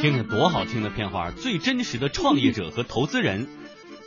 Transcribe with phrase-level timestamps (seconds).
[0.00, 3.46] 听着多好听的片花，最真实的创业者和投资人。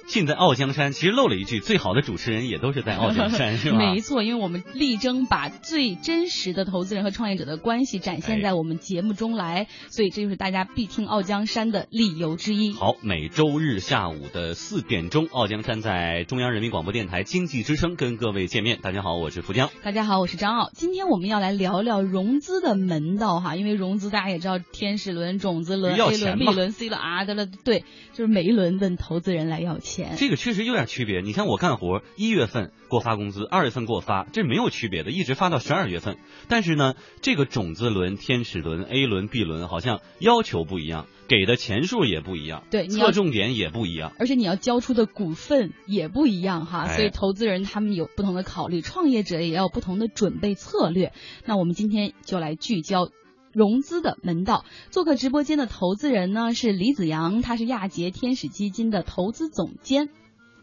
[0.08, 3.78] 尽在傲江山，其实漏了一句，最好的主持人也都是在傲江山，是吧？
[3.82, 12.72] 没错，因为我们力争把最真实的投资人和创业者的关系展现在我们节目中来，所以这就是大家必听傲江山的理由之一。
[12.74, 18.80] 好，每周日下午的四点钟，傲江山在中央人民广播电台经济之声跟各位见面。
[18.84, 19.72] 大家好，我是福江。
[19.82, 20.70] 大家好，我是张傲。
[20.74, 27.84] 今天我们要来聊聊融资的门道哈，因为融资大家也知道，天使轮、种子轮、A 轮、B 轮、C 轮啊的了，对，
[28.14, 29.95] 就是每一轮问投资人来要钱。
[30.18, 31.22] 这个确实有点区别。
[31.22, 36.18] 你像我干活，一月份给我发工资，二月份给我发，这没有区别的，一直发到十二月份。
[36.50, 46.88] 但是呢，这个种子轮、天使轮、A 轮、B 轮好像要求不一样，给的钱数也不一样，对，侧重点也不一样，而且你要交出的股份也不一样哈。
[46.88, 51.14] 所以投资人他们有不同的考虑，创业者也要不同的准备策略。
[51.46, 53.10] 那我们今天就来聚焦。
[53.56, 60.10] 融资的门道，做客直播间的投资人呢是李子阳，他是亚杰天使基金的投资总监。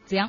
[0.04, 0.28] 子阳，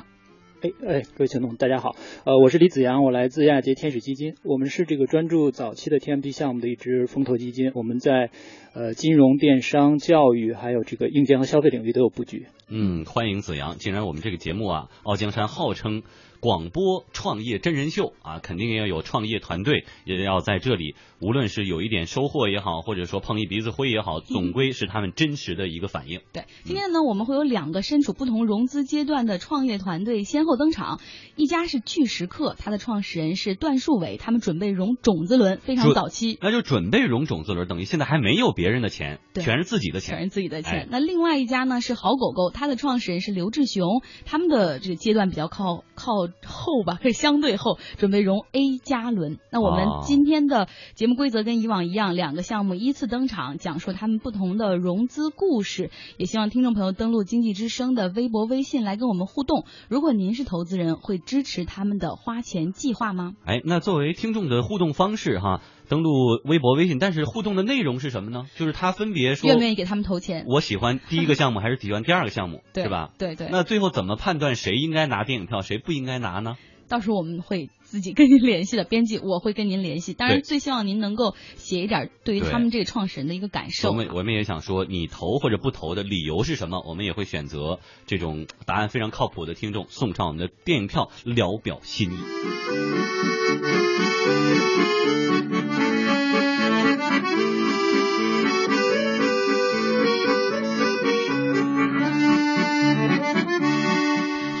[0.62, 8.30] 哎哎，各位听众大家好，呃，我是李子阳，我来自亚杰天使基金，我们是这个专注早期的 TMT 项目的一支风投基金，我们在
[8.72, 12.46] 呃金融、电商、教育还有这个硬件和消费领域都有布局。
[12.70, 13.76] 嗯，欢迎子阳。
[13.76, 16.02] 既然我们这个节目啊，傲江山号称。
[16.44, 26.20] 广播创业真人秀啊，肯定要有创业团队，也要在这里，无论是有一点收获也好，或者说碰一鼻子灰也好，总归是他们真实的一个反应。
[26.34, 31.00] 对，今天呢，我们会有两个身处不同融资阶段的创业团队先后登场，
[31.34, 40.88] 一家是巨石刻，它的创始人是段树伟，他们准备融种子轮，非常早期，那就准备融种子轮，等于现在还没有别人的钱，全是自己的钱，全是自己的钱。
[40.90, 46.12] 那另外一家呢是好狗狗，它的创始人是刘志雄，他们的这个阶段比较靠靠。
[46.46, 49.38] 后吧，可以相对厚，准备融 A 加轮。
[49.50, 55.90] 那我们今天的节目规则跟以往一样，两个项目依次登场，讲述他们不同的融资故事。
[56.16, 59.64] 也希望听众朋友登录经济之声的微博、微信来跟我们互动。
[59.88, 63.32] 如果您是投资人，会支持他们的花钱计划吗？
[63.44, 65.60] 哎，那作为听众的互动方式哈。
[65.88, 68.46] 登录微博、微信，但是互动的内容是什么呢？
[68.56, 70.44] 就是他分别说愿不愿意给他们投钱。
[70.46, 73.10] 我喜欢第一个项目还是喜欢第二个项目，是吧？
[73.18, 73.48] 对对。
[73.50, 76.56] 那最后怎么判断谁应该拿电影票，谁不应该拿呢？
[76.88, 80.14] 到时候我们会自己跟您联系的，编辑我会跟您联系。
[80.14, 83.90] 当然，最希望您能够写一点对于他们这个创始人的一个感受。
[83.90, 86.82] 我们我们也想说，你投或者不投的理由是什么？
[86.86, 92.16] 我们也会选择这种答案非常靠谱的听众送上我们的电影票，聊表心意。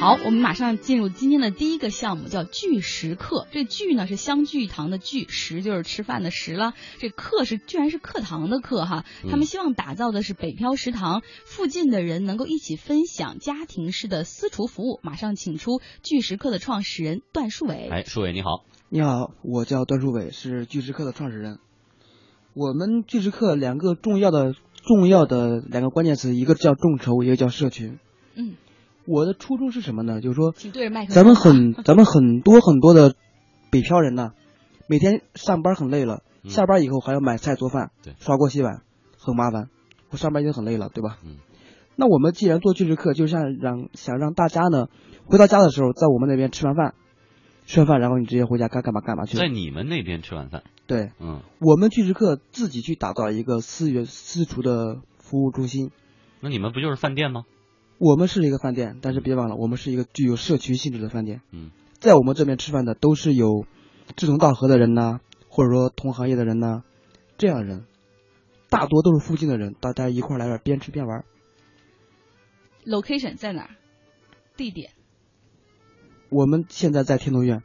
[0.04, 3.46] 好，我们马上进入今天的第一个项目，叫聚食课。
[3.52, 6.74] 这聚呢是相聚一堂的聚，食就是吃饭的食了。
[6.98, 9.06] 这课是居然是课堂的课哈。
[9.30, 15.00] 他们希望打造的是北漂食堂，附近的人能够一起分享家庭式的私厨服务。
[15.02, 17.88] 马上请出聚食课的创始人段树伟。
[17.90, 18.66] 哎，树伟你好。
[18.90, 21.60] 你好，我叫段树伟，是聚食课的创始人。
[22.52, 24.52] 我们聚食课两个重要的
[24.86, 27.98] 重要的两个关键词，一个叫众筹，一个叫社群。
[28.34, 28.56] 嗯。
[29.06, 30.20] 我的初衷是什么呢？
[30.20, 30.52] 就是说，
[31.08, 33.14] 咱们很咱们很多很多的
[33.70, 34.32] 北漂人呢，
[34.88, 38.82] 每天上班很累了，下班以后还要买菜做饭，刷锅洗碗，
[39.18, 39.68] 很麻烦。
[40.10, 41.18] 我上班已经很累了，对吧？
[41.24, 41.36] 嗯。
[41.96, 44.88] 那我们既然做聚食客，就像让想让大家呢，
[45.26, 46.94] 回到家的时候，在我们那边吃完饭，
[47.66, 49.36] 吃完饭然后你直接回家该干嘛干嘛去。
[49.36, 50.62] 在你们那边吃完饭。
[50.86, 51.10] 对。
[51.20, 51.42] 嗯。
[51.60, 55.90] 我们聚食客自己去打造一个私园私厨的服务中心。
[56.40, 57.44] 那你们不就是饭店吗？
[57.98, 61.42] 我们是一个饭店，但是别忘了，我们是一个具有社区性质的饭店。
[61.52, 63.66] 嗯，在我们这边吃饭的都是有
[64.16, 66.82] 志同道合的人呐，或者说同行业的人呐，
[67.38, 67.86] 这样的人，
[68.68, 71.24] 大多都是附近的人，大家一块来这边吃边玩。
[72.84, 73.70] Location 在哪儿？
[74.56, 74.90] 地点？
[76.30, 77.62] 我们现在在天通苑。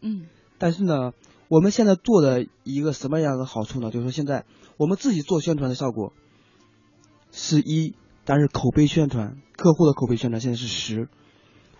[0.00, 0.26] 嗯。
[0.58, 1.12] 但是呢，
[1.48, 3.90] 我们现在做的一个什么样的好处呢？
[3.90, 4.46] 就是说现在
[4.78, 6.14] 我们自己做宣传的效果
[7.30, 7.94] 是一。
[8.24, 11.08] 但是口碑宣传，客户的口碑宣传现在是十。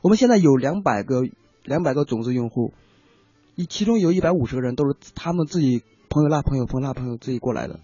[0.03, 1.23] 我们现在有两百个
[1.63, 2.73] 两百个种子用户，
[3.57, 7.81] 一其中有一百五十个人都是他们自己朋友拉朋友，朋友拉朋友自己过来的。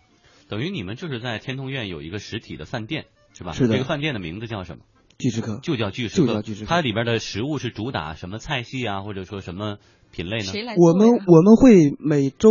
[0.48, 3.52] 等于你们就是在天通苑有一个实体的饭店，是吧？
[3.52, 3.74] 是的。
[3.74, 4.84] 这个饭店的名字叫什么？
[5.16, 5.60] 聚食客。
[5.62, 6.26] 就叫聚食客。
[6.26, 6.68] 就叫聚食客。
[6.68, 9.78] 它里边的食物是主打什么菜系啊，或者说什么
[10.10, 10.44] 品类呢？
[10.44, 12.50] 谁来我们我们会每周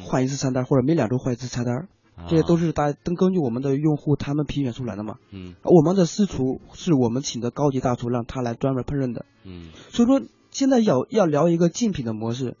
[0.00, 1.88] 换一次菜单，或者每两周换一次菜单。
[2.28, 5.16] 这些都是大都根据我们的用户他们评选出来的嘛。
[5.30, 9.24] 嗯，我们的私厨是我们请的高级大厨，让他来专门烹饪的。
[9.44, 10.20] 嗯，所以说
[10.50, 12.56] 现在要要聊一个竞品的模式。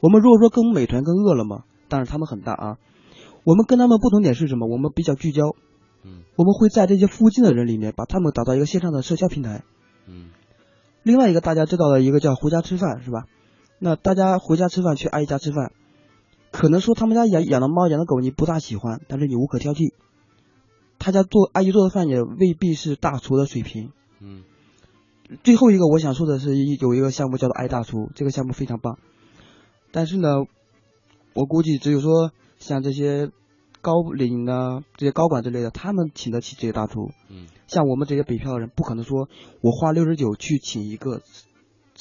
[0.00, 2.76] 我们如果说跟美团跟饿了么，当然他们很大啊，
[3.44, 4.66] 我们跟他们不同点是什么？
[4.66, 5.54] 我们比较聚焦。
[6.04, 9.62] 嗯，我们会在这些附近的人里面把他们打造一个线上的社交平台。
[10.06, 10.30] 嗯，
[11.02, 13.24] 另外一个大家知道的一个叫回家吃饭是吧？
[13.84, 15.72] 那大家回家吃饭去阿姨家吃饭，
[16.52, 19.94] 可能说他们家养养的猫养的狗你不大喜欢，但是你无可挑剔。
[20.98, 23.90] 他家做阿姨做的饭也未必是大厨的水平。
[24.20, 24.44] 嗯，
[25.42, 28.98] 最后一个我想说的是，有一个项目叫做爱大厨，这个项目非常棒。
[29.90, 30.28] 但是呢，
[31.34, 33.30] 我估计只有说像这些
[33.80, 37.10] 高领啊、这些高管之类的，他们请得起这些大厨。
[37.30, 39.28] 嗯，像我们这些北漂的人，不可能说
[39.60, 41.22] 我花六十九去请一个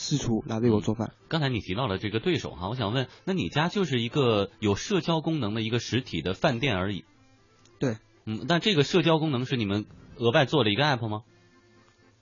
[0.01, 1.13] 私厨来为我做饭。
[1.27, 7.05] 刚才你提到了这个对手哈，我想问，那你家就是一个有社交功能的一个实体的饭店而已？
[7.79, 9.85] 对，嗯，那这个社交功能是你们
[10.17, 11.21] 额外做了一个 app 吗？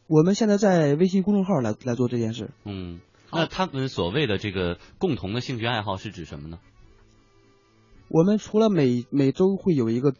[0.08, 2.52] 我们现在在微信公众号来来做这件事。
[2.66, 3.00] 嗯。
[3.32, 6.58] 那他们所谓的这个共同的兴趣爱好是指什么呢？
[8.08, 10.16] 我们除了每每周会有一个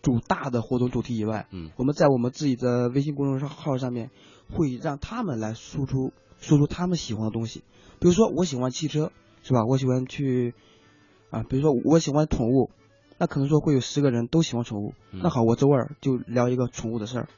[0.00, 4.10] 主大的活动主题以外，嗯，我们在我们自己的微信公众号上面
[4.50, 7.62] 会让他们来输出输出他们喜欢的东西。
[7.98, 9.10] 比如说我喜欢汽车，
[9.42, 9.64] 是吧？
[9.64, 10.54] 我喜欢去
[11.30, 12.70] 啊，比如说我喜欢宠物，
[13.18, 17.28] 那可能说会有十个人都喜欢宠物，嗯、那好，我周二就聊一个宠物的事儿。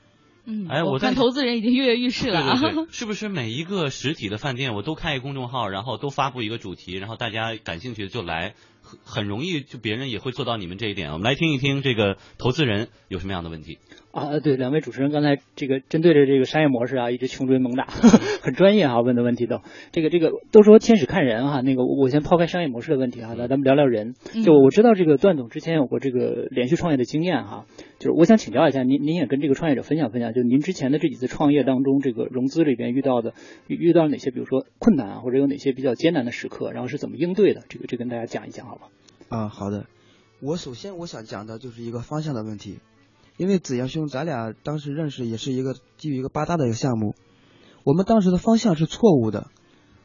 [0.45, 2.59] 嗯，哎，我看投资人已经跃跃欲试了啊！
[2.59, 8.55] 对对对， 是不是每一个实体的饭店我都开一个公众号，然后都发布一个主题，然后大家感兴趣的就来，
[8.89, 11.13] 很很容易就别人也会做到你们这一点。
[11.13, 13.79] 我们来听一听这个投资人有什么样的问题
[14.13, 14.41] 啊？
[14.41, 17.85] 对，两位主持人刚才这个针对着这个商业模式啊，一直穷追猛打，
[18.43, 19.61] 很专业啊，问的问题都
[19.93, 24.15] 这个这个都说天使看人哈、啊，那个我先抛开商业模式的问题哈、啊，咱咱们聊聊人。
[24.45, 27.67] 就我知道这个段总之前有过这个连续创业的经验哈、啊，
[27.99, 33.35] 就是我想请教一下您，您也跟这个创业者分享分享，就您之前的这几次创业当中，这个融资里边遇到的
[33.67, 37.63] 遇到了哪些，比如说困难啊，或者有哪些比较艰难的时刻，然后是怎么应对的？
[37.69, 38.89] 这个这跟大家讲一讲好吧？
[39.29, 39.87] 啊，好的。
[40.41, 42.79] 我首先我想讲的就是一个方向的问题，
[43.37, 47.15] 因为子阳兄咱俩当时认识也是一个基于一个八大的一个项目，
[47.85, 49.49] 我们当时的方向是错误的，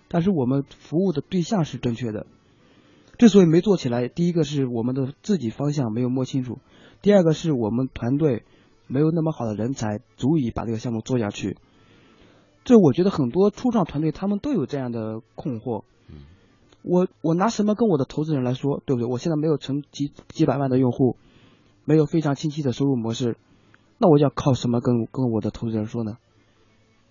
[0.07, 2.25] 但是我们服务的对象是正确的。
[3.19, 6.57] 之所以没做起来，第一个是我们的自己方向没有摸清楚，
[7.03, 8.43] 第二个是我们团队
[8.87, 11.57] 没有那么好的人才，足以把这个项目做下去。
[12.63, 15.83] 这我觉得很多初创团队他们都有这样的困惑。
[16.83, 19.09] 我我拿什么跟我的投资人来说，对不对？
[19.09, 21.17] 我现在没有成几几百万的用户，
[21.85, 23.37] 没有非常清晰的收入模式，
[23.97, 26.17] 那我要靠什么跟跟我的投资人说呢？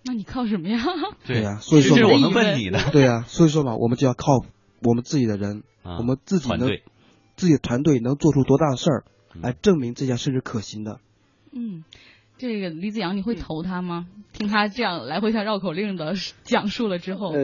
[0.05, 0.79] 那你靠什么呀？
[1.25, 2.79] 对呀、啊，所以说这是我们问你的。
[2.91, 4.45] 对呀、啊，所以说嘛，我们就要靠
[4.81, 6.83] 我们自己的人，啊、我们自己能队
[7.35, 9.03] 自己团队能做出多大的事儿，
[9.41, 10.99] 来证明这件事是可行的。
[11.51, 11.83] 嗯。
[12.35, 14.07] 这个李子阳，你会投他吗？
[14.15, 17.39] 嗯、听他这样来回像绕口令的讲述了之后，呃，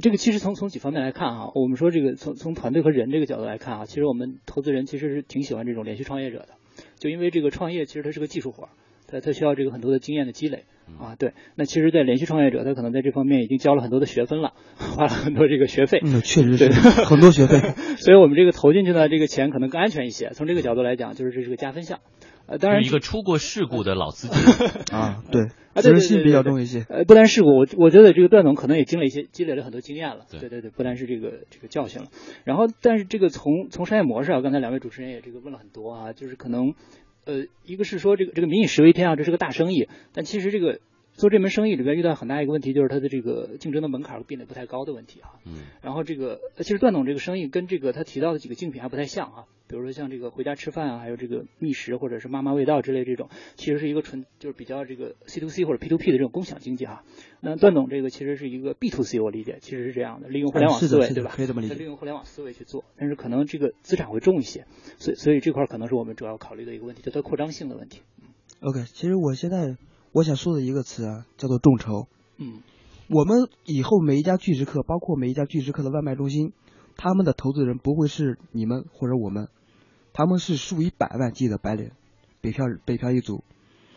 [0.00, 6.48] 这个其实从从几方面来看啊，我们说这个从从团队和人这个角度来看啊，其实我们投资人其实是挺喜欢这种连续创业者的，
[6.98, 8.68] 就因为这个创业其实它是个技术活儿，
[9.06, 10.64] 它它需要这个很多的经验的积累
[11.00, 11.16] 啊。
[11.18, 17.58] 对，那其实，在连续创业者，他可能在这方面已经交了很多的学分了，花了很多这个学费，嗯，确实是很多学费，
[17.98, 20.30] 所以我们这个投进去的这个钱可能更安全一些。
[20.30, 22.00] 从这个角度来讲，就是这是个加分项。
[22.48, 24.34] 呃，当然一个出过事故的老司机
[24.90, 25.42] 啊，对，
[25.74, 26.86] 啊，责任心比较重一些。
[26.88, 30.24] 呃，不单事故，我我觉得这个段总可能也经历一些，积累了很多经验了。
[30.30, 32.08] 对对对，不单是这个这个教训了。
[32.44, 36.72] 然后，但是这个从从商业模式啊，刚才两位主持人也这个问了很多啊，就是可能
[37.26, 40.78] 呃，一个是说这个这个民以食为天啊，这是个大生意，但其实这个
[41.18, 45.36] 做这门生意里边遇到很大一个问题，就是它的这个竞争的门槛变得不太高的问题啊。
[45.44, 45.64] 嗯。
[45.82, 49.44] 然后这个其实段总这个生意跟这个他提到的几个竞品还不太像啊。
[49.66, 57.04] 比如说像这个回家吃饭啊，还有这个觅食或者是妈妈味道之类这种，其实是一个纯就是比较这个 C to C 或者 P to P 的这种共享经济哈。
[57.40, 61.32] 那段总这个其实是一个 B to C，我理解其实是这样的，利用互联网思维，对吧？
[61.34, 61.74] 可以这么理解。
[61.74, 64.64] 利用互联网思维去做，但是可能这个资产会重一些，
[64.96, 68.00] 所以所以这块可能是我们主要考虑的一个问题，就它扩张性的问题。
[68.60, 69.76] OK，其实我现在
[70.12, 72.08] 我想说的一个词啊，叫做众筹。
[72.36, 72.62] 嗯，
[73.08, 76.52] 我们以后每一家巨食客，包括每一家巨食客的外卖中心，
[76.96, 79.48] 他们的投资人不会是你们或者我们。
[80.12, 81.92] 他们是数以百万计的白领，
[82.40, 83.44] 北漂北漂一族，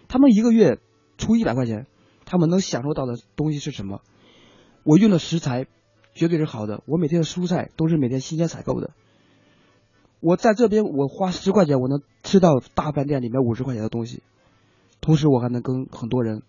[0.07, 0.79] 他们一个月
[1.17, 1.87] 出一百块钱，
[2.25, 4.01] 他们能享受到的东西是什么？
[4.83, 5.65] 我用的食材
[6.13, 8.91] 绝对是好的，我每天的蔬菜都是每天新鲜采购的。
[10.19, 14.21] 我在这边我花十块钱，我能吃到大饭店里面五十块钱的东西，
[15.01, 16.43] 同时我还能跟很多人，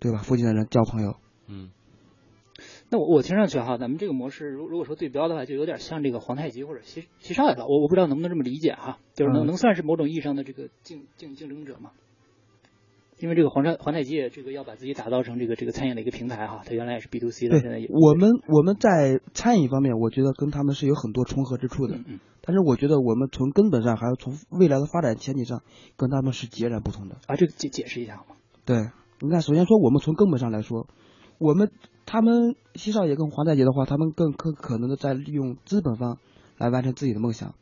[0.00, 0.18] 对吧？
[0.18, 1.16] 附近的人交朋友。
[1.46, 1.70] 嗯。
[2.88, 7.66] 那我我听上去哈，咱们这个模式，如如果说对标的话，就有点像这个皇太极或者西西少爷了。
[7.66, 11.90] 我我不知道能不能这么理解哈，就是能、嗯能算是某种意义上的这个竞竞竞争者吗？
[13.18, 21.96] 因为这个皇太皇太极也这个要把自己打造成这个这个餐饮的一个平台哈，它原来也是 B to C 的，现在也，我们我们在餐饮方面，我觉得跟他们是有很多重合之处的。
[21.96, 25.62] 嗯嗯但是我觉得我们从根本上，还有从未来的发展前景上，
[25.96, 27.16] 跟他们是截然不同的。
[27.26, 28.36] 啊，这个解解释一下好吗？
[28.66, 30.86] 对，你看，首先说我们从根本上来说，
[31.38, 31.70] 我们
[32.04, 36.18] 他们西少爷跟黄大姐的话，他们更可可能的在利用资本方
[36.58, 37.54] 来完成自己的梦想。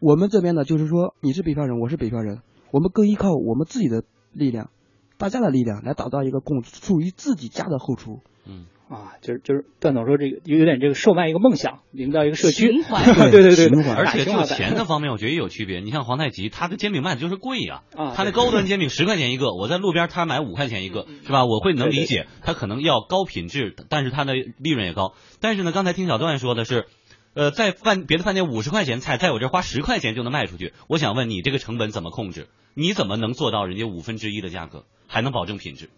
[0.00, 2.40] 我们这边呢，就是说你是北漂人，我是北漂人，
[2.72, 4.70] 我们更依靠我们自己的力量，
[5.18, 8.20] 大家的力量来打造一个共属于自己家的后厨。
[8.46, 15.80] 嗯，啊，就是就是段总说这个有有点这个售卖一个梦想，营造一个社区情怀对对对对，情怀而且就钱的方面，我觉得也有区别。
[15.80, 21.44] 你像皇太极，他的煎饼卖的就是贵呀、啊，他那对高端煎饼十块钱一个，我在路边摊买五块钱一个，是吧？
[21.44, 25.14] 我会能理解，他可能要高品质，但是他的利润也高。
[25.40, 26.86] 但是呢，刚才听小段说的是，
[27.34, 30.72] 呃，在饭别的饭店五十块钱菜，在我这花十块钱就能卖出去。
[30.88, 32.48] 我想问你，这个成本怎么控制？
[32.74, 35.90] 你怎么能做到人家五分之一的价格，还能保证品质？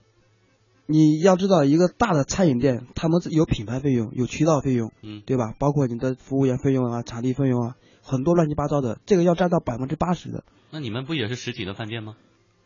[0.89, 5.53] 你要知道，一个大的餐饮店，他们有品牌费用，有渠道费用，嗯对吧？
[5.59, 10.45] 包括你的服务员费用啊、场地费用啊，很多乱七八糟的，这个要占到百分之八十的。
[10.71, 12.15] 那你们不也是实体的饭店吗？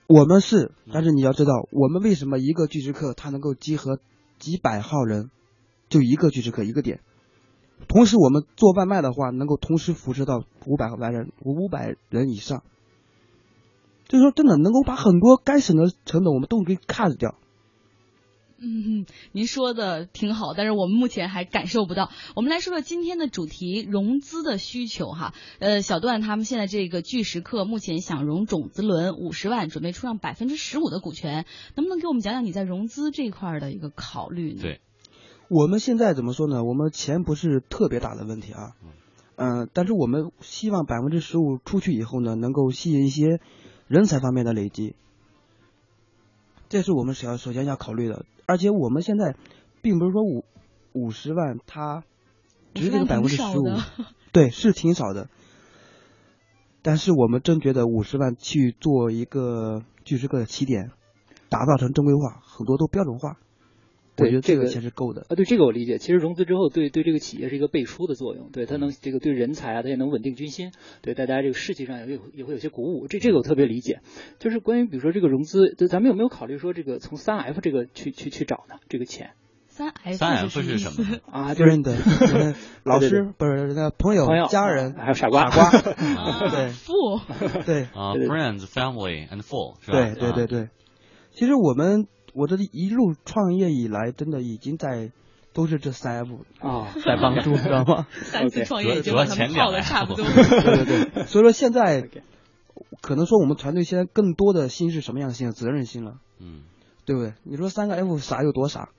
[0.07, 3.99] 我们是嗯，但是你要知道，我们为什么一个聚食客他能够集合
[4.39, 5.31] 几百号人，
[5.89, 7.01] 就一个聚食客一个点，
[7.89, 12.65] 同时我们做外卖的话，能够同时辐射到五百来人、五百人以上，
[14.09, 17.37] 就是说真的能够把很多该省的成本我们都给 cut 掉。
[18.63, 22.11] 嗯，您说的挺好，但是我们目前还感受不到。
[22.37, 25.33] 我们来说说今天的主题，融资的需求哈。
[25.61, 34.61] 呃，小段他们现在这个巨石客目前想融种子轮五十万，准备出让百分之十五的股权，能不能给我们讲讲你在融资这块的一个考虑呢？
[34.61, 34.81] 对
[35.49, 36.63] 我们现在怎么说呢？
[36.63, 38.77] 我们钱不是特别大的问题啊，
[39.37, 43.41] 嗯、但是我们希望百分之十五出去以后呢，能够吸引一些
[43.89, 44.95] 人才方面的累积，
[46.69, 48.27] 这是我们首要首先要考虑的。
[48.51, 49.37] 而且我们现在
[49.81, 50.45] 并不是说五
[50.93, 52.03] 五十万，它
[52.75, 53.65] 只是这个百分之十五，
[54.33, 55.29] 对，是挺少的。
[56.83, 60.91] 但是我们真觉得五十万去做一个聚食客的起点，
[61.49, 63.37] 打造成正规化，很多都标准化，
[64.21, 65.23] 我对这个觉得这个钱是够的。
[65.29, 65.99] 啊，对这个我理解。
[65.99, 70.73] 其实融资之后对对这个企业是一个背书的作用，对它能这个对人才啊，它也能稳定军心，
[71.03, 73.07] 对大家这个士气上也会也会有些鼓舞。
[73.09, 74.01] 这这个我特别理解。
[74.39, 78.77] 就是关于比如说这个融资，就咱们有没有考虑说这个从三 F 这个去去去找呢？
[78.89, 79.33] 这个钱
[79.67, 81.19] 三 F 三 F 是是什么？
[81.31, 86.93] 啊，就是是 老师不是那个朋友、朋友、家人、还有傻瓜，傻瓜， 啊对富，
[87.65, 90.01] 对啊对对，friends, family and four 是吧？
[90.01, 90.69] 对对对对。
[91.33, 95.11] 其实我们我这一路创业以来，真的已经在
[95.53, 98.07] 都是这三 F 啊，在帮助，知道吗？
[98.23, 100.25] 三次创业已经他们泡的差不多。
[100.25, 101.25] 对对对。
[101.31, 102.09] 所以说现在
[103.01, 105.51] 可能说我们团队现在更多的心是什么样的心？
[105.53, 106.63] 责任心了，嗯，
[107.05, 107.35] 对不对？
[107.45, 108.91] 你说三个 F 傻有多傻？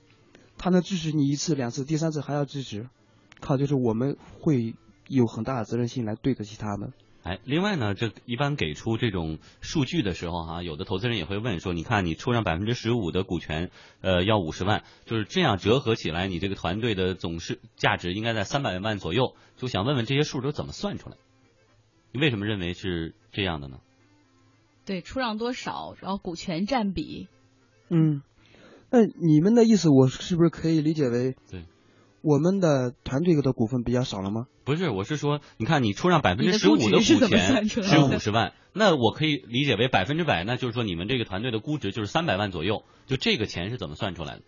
[0.57, 2.87] 他能支持你一次、两次、第三次还要支持，
[3.39, 4.75] 靠就是我们会
[5.07, 6.93] 有很大的责任心来对得起他们。
[7.23, 13.69] 哎，另外呢，这一般给出这种数据的时候哈、有的投资人也会问说，你看你出让百分之十五的股权，
[14.01, 21.17] 呃，要五十万，就是这样折合起来，你这个团队的总市价值应该在三百万左右，就想问问这些数都怎么算出来？
[22.11, 23.79] 你为什么认为是这样的呢？
[24.83, 27.27] 对，出让多少，然后股权占比，
[27.89, 28.23] 嗯，
[28.89, 31.65] 那你们的意思，我是不是可以理解为，对，
[32.21, 34.47] 我们的团队的股份比较少了吗？
[34.63, 44.41] 不是，我是说，你看你出让百分之十五的股权是五十万，那我可以理解为百分之百，那就是说你们这个团队的估值就是三百万左右，就这个钱是怎么算出来的？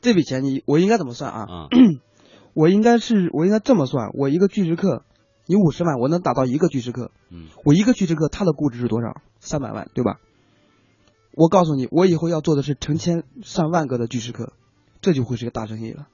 [0.00, 1.46] 这笔钱你我应该怎么算啊？
[1.70, 2.00] 嗯、
[2.54, 5.04] 我应该是我应该这么算，我一个巨石客，
[5.46, 9.20] 你五十万，我能打到一个巨石客，嗯，我一个巨石客，他的估值是多少？
[9.40, 10.20] 三百万，对吧？
[11.32, 14.52] 我告诉你，我以后要做的是成千上万个的巨石客，
[15.02, 16.06] 这就会是个大生意了。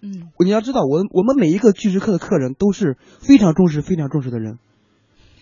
[0.00, 4.58] 嗯，你要知道，我我们每一个巨石客的客人都是非常重视、非常重视的人。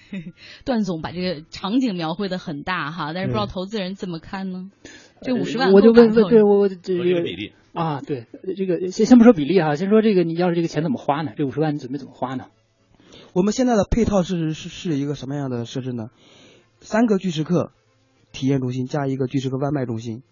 [0.64, 4.70] 段总把这个场景描绘的很大哈，但是不知道投资人怎么看呢？
[5.20, 11.32] 这五十万呃我就问问，对我我这个比例，啊，对这个先先不说比例哈，先说这个你要是这个钱怎么花呢？
[11.36, 12.46] 这五十万你准备怎么花呢？
[13.32, 16.10] 我们现在的配套是是是一个什么样的设置呢？
[16.80, 17.72] 三个巨石客
[18.32, 20.22] 体验中心加一个巨石客外卖中心。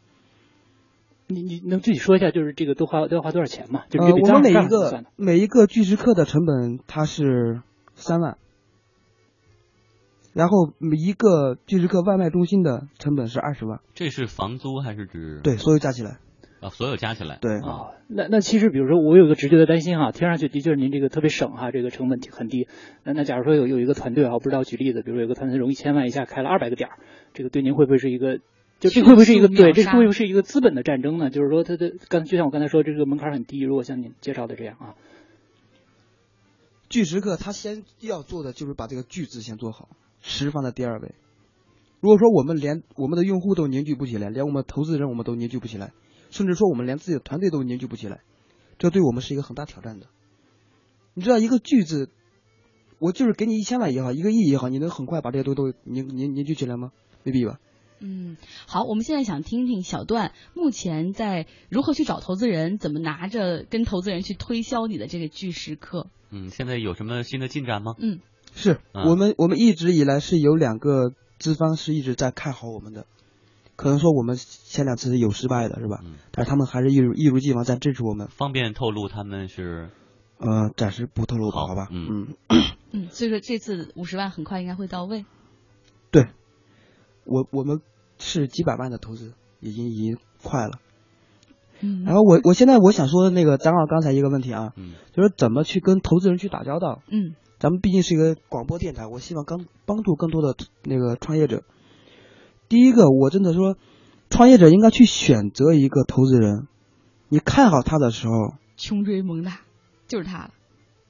[1.27, 3.85] 你你能具体说一下，就是这个都花都要花多少钱吗？
[3.89, 7.63] 就呃，是这笔账我们每一个每一个巨石客的成本它是
[7.95, 8.37] 三万，
[10.35, 15.41] 然后每一个巨石客外卖中心的成本是二十万，这是房租还是指？
[15.43, 16.19] 对，所有加起来。
[16.61, 17.39] 啊，所有加起来。
[17.41, 22.69] 对啊，那那其实比如说我有个直觉的担心哈，听上去的确是您这个特别省哈，这个成本很低。
[23.03, 26.99] 那那假如说有有一个团队啊，我不知道举例子，比如说有个团队融一千万以下开了二百个点儿，
[27.35, 28.41] 这个对您会不会是一个？
[28.81, 29.73] 就这会不会是一个对？
[29.73, 31.31] 这会不会是一个资本的战争呢？
[31.31, 33.61] 就是说，它的刚就像我刚才说，这个门槛很低。
[33.61, 34.95] 如果像您介绍的这样啊，
[36.91, 39.89] 巨石刻他先要做的就是把这个巨字先做好，
[40.21, 41.15] 十放在第二位。
[42.01, 45.95] 如果说我们连我们的用户都凝聚不起来，连我们投资人我们都凝聚不起来，
[46.31, 48.21] 甚至说我们连自己的团队都凝聚不起来，
[48.79, 50.09] 这对我们是一个很大挑战的。
[51.15, 52.11] 你知道一个巨字，
[52.99, 56.93] 我就是给你一千万也好，一个亿也好，你能很快把这些都都凝凝凝聚起来吗？
[57.25, 57.59] 未必吧。
[58.07, 58.37] 嗯，
[58.69, 66.09] 好，我们现在想听听小段目前在如何去找投资人，怎么拿着跟投资人去推销你的这个巨石课。
[66.29, 67.95] 嗯，现在有什么新的进展吗？
[67.99, 68.21] 嗯，
[68.55, 73.07] 是我们我们一直以来是有两个资方是一直在看好我们的，
[73.75, 76.01] 可能说我们前两次是有失败的是吧？
[76.05, 78.29] 嗯，但是他们还是一如一如既往在支持我们。
[78.29, 79.89] 方便透露他们是？
[80.37, 81.89] 呃，暂时不透露吧，好吧？
[81.91, 82.35] 嗯
[82.93, 85.25] 嗯，所以说这次五十万很快应该会到位。
[86.11, 86.27] 对，
[87.25, 87.81] 我我们。
[88.25, 90.81] 是几百万的投资，已经已经快了。
[91.81, 97.03] 嗯，然后我我现在我想说的那个张二刚才一个问题啊，嗯，就是怎么去跟投资人去打交道。
[97.09, 101.63] 嗯，咱们毕竟是一个广播电台，我希望刚帮助更多的那个创业者。
[102.69, 103.77] 第一个，我真的说，
[104.31, 106.67] 创业者应该去选择一个投资人，
[107.29, 109.61] 你看好他的时候，穷追猛打
[110.09, 110.51] 就是他了。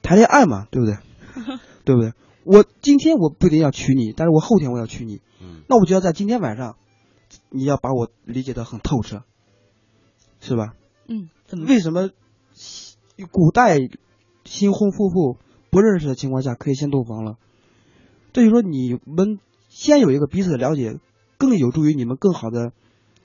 [0.01, 0.97] 谈恋爱嘛，对不对？
[1.85, 2.11] 对不对？
[2.43, 5.21] 我今天我不一定要娶你，但是我后天我要娶你。
[5.41, 6.75] 嗯，那我就要在今天晚上。
[7.49, 9.23] 你要把我理解的很透彻，
[10.39, 10.73] 是吧？
[11.07, 11.65] 嗯，怎么？
[11.65, 12.09] 为什么
[13.31, 13.77] 古代
[14.43, 15.37] 新婚夫妇
[15.69, 17.37] 不认识的情况下可以先洞房了？
[18.33, 19.39] 这就说你们
[19.69, 20.99] 先有一个彼此的了解，
[21.37, 22.73] 更有助于你们更好的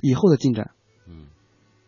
[0.01, 0.71] 以后的进展。
[1.07, 1.27] 嗯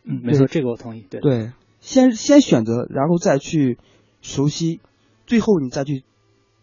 [0.05, 1.03] 嗯，没错，这个我同意。
[1.09, 3.79] 对对，先先选择，然后再去
[4.21, 4.81] 熟悉，
[5.27, 6.05] 最后你再去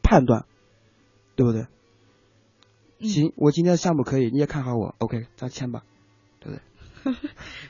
[0.03, 0.45] 判断，
[1.35, 1.67] 对不对？
[2.99, 5.83] 行，我今天的项目可以，你也看好我，OK，咱签吧，
[6.39, 6.61] 对不对？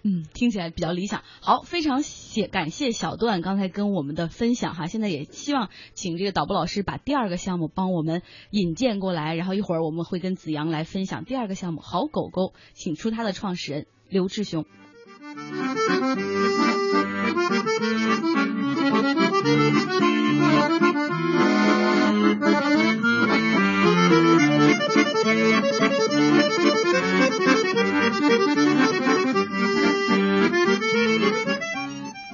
[0.03, 1.21] 嗯，听起来比较理想。
[1.39, 14.65] 好，非常谢感谢小段刚才跟我们的分享哈，现在也希望请这个导播老师把第二个项目帮我们引荐过来，然后一会儿我们会跟子阳来分享第二个项目好狗狗，请出他的创始人刘志雄。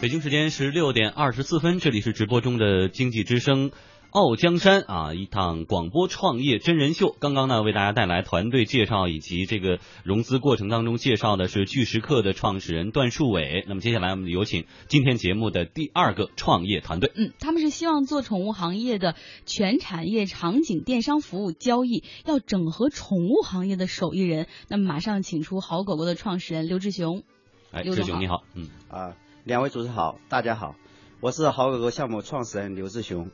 [0.05, 3.71] 北京时间十六点二十四分，这里是直播中的经济之声。
[4.11, 7.15] 傲江山啊，一档广播创业真人秀。
[7.19, 13.65] 刚刚呢，为大家带来团队介绍以及这个融资过程当中介绍的是巨石刻的创始人段树伟。
[13.67, 17.11] 那么接下来我们有请今天节目的第二个创业团队。
[17.15, 19.15] 嗯，他们是希望做宠物行业的
[19.47, 24.45] 全产业场景电商服务交易，要整合宠物行业的手艺人。
[24.67, 27.23] 那么马上请出好狗狗的创始人刘志雄。
[27.71, 30.75] 哎，志雄你好，嗯啊，两位主持好，大家好，
[31.21, 33.29] 我是好狗狗项目创始人刘志雄。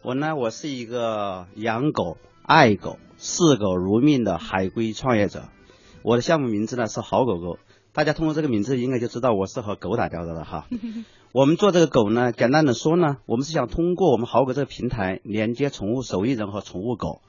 [0.00, 5.50] 我呢，我是一个养狗、爱狗、视狗如命的海归创业者。
[6.02, 7.58] 我的项目名字呢是好狗狗，
[7.92, 10.66] 大家通过这个名字应该就知道我是和狗打交道的哈。
[11.32, 17.20] 我们做这个狗呢，简单的说呢，我们是想通过我们好狗这个平台连接宠物手艺人和宠物狗，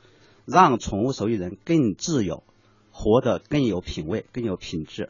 [0.46, 2.46] 让宠物手艺人更自由，
[2.90, 5.10] 活得更有品味、更有品质，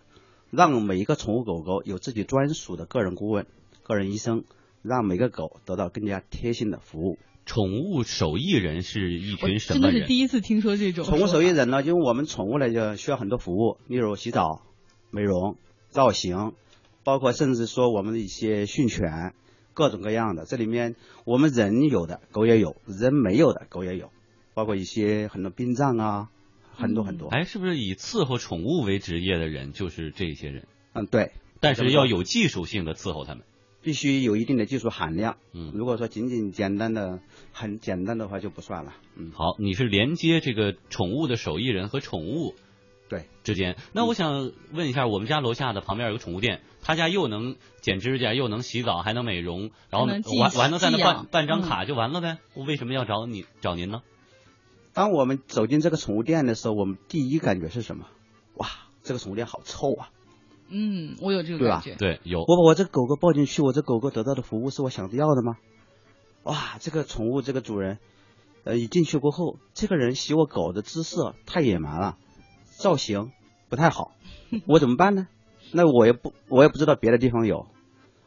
[0.55, 3.47] 让每一个宠物狗狗有自己专属的个人顾问、
[3.81, 4.43] 个人医生，
[4.83, 7.17] 让每个狗得到更加贴心的服务。
[7.43, 9.91] 宠物手艺人是一群什么人？
[9.91, 11.05] 真的是第一次听说这种。
[11.05, 14.61] 宠物手艺人呢，因为我们宠物呢就需要很多服务，例如洗澡、
[15.09, 15.57] 美容、
[15.89, 16.53] 造型，
[17.03, 19.33] 包括甚至说我们的一些训犬，
[19.73, 20.45] 各种各样的。
[20.45, 24.11] 这里面我们人有的狗也有，人没有的狗也有，
[24.53, 26.29] 包括一些很多殡葬啊，
[26.75, 27.29] 很多很多。
[27.29, 30.67] 哎，是不是以伺候宠物为职业的人就是这些人？
[30.93, 31.31] 嗯，对。
[31.59, 33.43] 但是要有技术性的伺候他们。
[33.81, 37.19] 必须有一定的技术含量，嗯，如果说仅仅简单的、
[37.51, 42.55] 很简单的话就不算了，嗯，好，你是连接这个宠物的手艺人和宠物
[43.09, 54.01] 对之间，那我想问一下，我们家楼下的旁边有个宠物店，他家又能剪指甲，又能洗澡，还能美容，然后完完能在那办办张卡就完了呗，我为什么要找你找您呢？
[54.93, 58.05] 当我们走进这个宠物店的时候，我们第一感觉是什么？
[58.55, 58.67] 哇，
[59.01, 60.09] 这个宠物店好臭啊！
[60.69, 61.95] 嗯，我有这个感觉。
[61.95, 62.41] 对，有。
[62.41, 65.57] 我把我这狗狗抱进去，我这狗狗得到的服务是我想要的吗？
[66.43, 67.97] 哇，这个宠物这个主人，
[68.63, 72.17] 呃，一进去过后，这个人洗我狗的姿势太野蛮了，
[72.65, 73.31] 造型
[73.69, 74.11] 不太好，
[74.67, 75.27] 我怎么办呢？
[75.71, 77.65] 那我也不我也不知道别的地方有。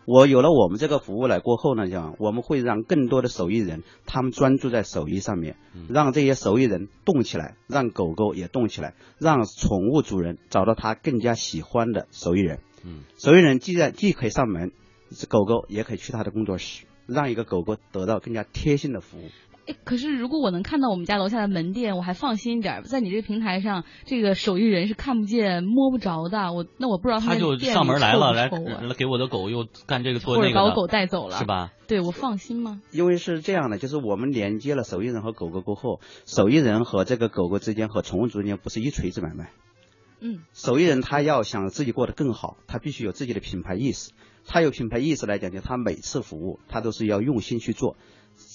[0.07, 5.57] 我有了我们这个服务了过后呢，讲我们会让更多的手艺人，他们专注在手艺上面，
[5.89, 12.61] 让这些手艺人动起来，让狗狗也动起来，让宠物主人找到他更加喜欢的手艺人。
[12.85, 14.71] 嗯，手艺人既然既可以上门，
[15.29, 19.31] 狗狗也可以去他的工作室，让一个狗狗得到更加贴心的服务。
[19.67, 22.85] 哎，可是如果我能看到我们家楼下的门店，我还放心一点。
[22.85, 26.53] 在你这个平台上，这个手艺人是看不见、摸不着的。
[26.53, 31.73] 我那我不知道他就上门来了，来来给我的狗又干这个做那个，或者把我狗带走了，是吧？
[31.89, 32.81] 对我放心吗？
[32.93, 39.51] 因为是这样的，就是我们连接了手艺人和狗狗过后，手艺人和这个狗狗之间和宠物主之间不是一锤子买卖。
[40.21, 44.13] 嗯，手艺人他要想自己过得更好，他必须有自己的品牌意识。
[44.47, 47.97] 他有品牌意识来讲，就他每次服务他都是要用心去做。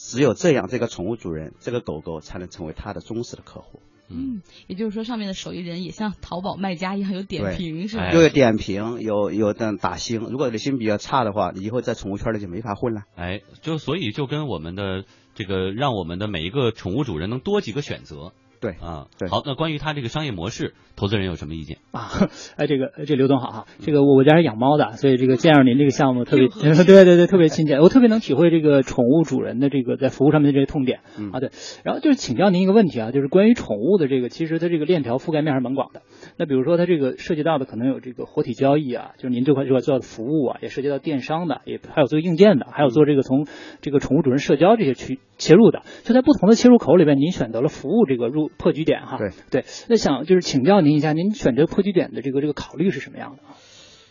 [0.03, 3.79] 只有这样，这个宠物主人，这个狗狗才能成为他的忠实的客户。
[4.09, 8.11] 嗯，也就是说，上面的手艺人也像淘宝卖家一样有点评，是吧？
[8.11, 10.19] 又有点评，有有的打星。
[10.19, 13.03] 如果你心比较差的话，以后在宠物圈里就没法混了。
[13.15, 18.33] 哎，就所以就跟我们的这个，让我们的每一个宠物主人能多几个选择。
[18.61, 19.27] 对啊，对。
[19.27, 22.07] 好，那关于它这个商业模式，投资人有什么意见啊？
[22.57, 26.47] 哎，这个这刘总好哈，这个我我家是养猫的，所以这个见着您这个项目特别，
[26.85, 30.99] 对对对，特别亲切，我特别能体会这个宠物主人的这个在服务上面的这些痛点
[31.33, 31.39] 啊。
[31.39, 31.49] 对，
[31.83, 36.03] 然后就是请教您一个问题啊，就是关于宠物的这个，其实它这个链条覆盖面还是蛮广的。
[36.37, 43.47] 那比如说它这个涉及到的可能有这个活体交易啊，就是您这块这块做的服务啊，也涉及到电商的，也还有做硬件的，还有做这个从
[43.81, 45.81] 这个宠物主人社交这些区切入的。
[46.03, 49.17] 就在不同的切入口里边，您选择了服务这个入破局点哈。
[49.17, 53.55] 对对，那想就是请教您一下，您选择破局点的这个这个考虑是什么样的啊？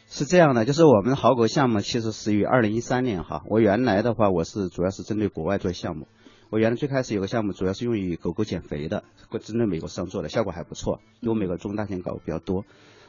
[0.09, 3.43] 是这样的，就是我们好狗项目其实始于二零一三年哈。
[3.49, 6.09] 我原来的话，我是主要是针对国外做项目。
[6.51, 9.05] 我原来最开始有个项目，主要是用于狗狗减肥的，
[9.41, 12.65] 针对美国市场做的，效果还不错，因为美国中大型狗比较多。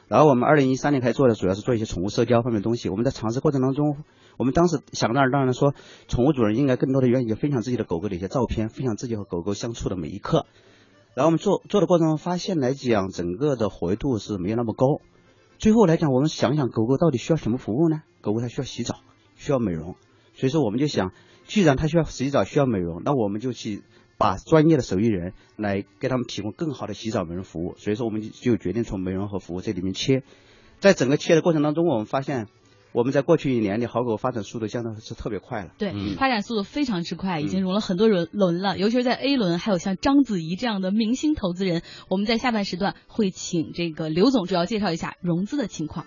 [0.06, 2.88] 然后我们二零一三年开始做的，主要是做一些宠物社交方面的东西。
[2.88, 3.96] 我们在尝试过程当中，
[4.36, 5.74] 我们当时想当然当然说，
[6.06, 10.46] 宠物主人应该更多的愿意分享自己的狗狗的一些照片，分享自己和狗狗相处的每一刻。
[11.14, 15.00] 然后我们做做的过程中发现来讲，整个的活跃度是没有那么高。
[15.58, 18.02] 最后来讲，我们想想狗狗到底需要什么服务呢？
[18.20, 18.96] 狗狗它需要洗澡，
[19.36, 19.96] 需要美容。
[20.34, 21.12] 所以说我们就想，
[21.44, 23.82] 既然它需要洗澡、需要美容，那我们就去
[24.16, 27.74] 把专业的手艺人来给他们提供更好的洗澡美容服务。
[27.76, 30.22] 所以说我们就决定从美容和服务这里面切。
[30.80, 32.48] 在整个切的过程当中，我们发现。
[32.92, 35.70] 我们在过去一年里，好狗发展速度相当是特别快了。
[35.78, 41.82] 对，发展速度非常之快，已经融了很多轮轮了，尤其是在 A 轮，还有像章子怡这样的明星投资人。
[42.08, 46.06] 我们在下半时段会请这个刘总主要介绍一下融资的情况。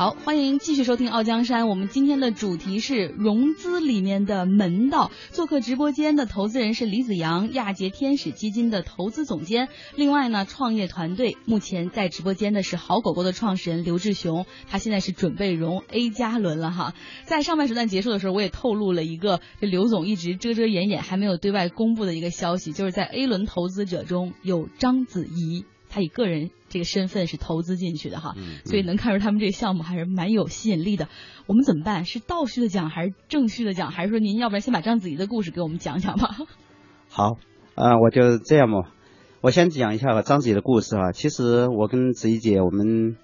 [0.00, 1.64] 好，欢迎继续收听《傲江山》。
[1.66, 5.10] 我们今天的主题是融资里面的门道。
[5.30, 9.68] 做客直播间的投资人是李子阳，亚杰天使基金的投资总监。
[9.96, 16.94] 另外呢，创业团队目前在直播间的是好狗狗的创始人刘志雄，他现在是准备融 A 加轮了哈。
[17.26, 25.66] 在上半时段结束的时候，我也透露了一个这刘总一直遮遮掩掩还没有对外公布的一个消息，就是在 A 轮投资者中有章子怡。
[25.92, 31.08] 他以个人这个身份是投资进去的哈，所以能看出他们这个项目还是蛮有吸引力的。
[31.46, 32.04] 我们怎么办？
[32.06, 33.90] 是倒叙的讲还是正叙的讲？
[33.90, 36.36] 还是说您要不然先把章子怡的故事给我们讲讲吧？
[37.10, 37.36] 好，
[37.74, 38.92] 啊，我就这样吧，
[39.40, 41.10] 我先讲一下章子怡的故事啊。
[41.12, 43.16] 其实我跟子怡姐我们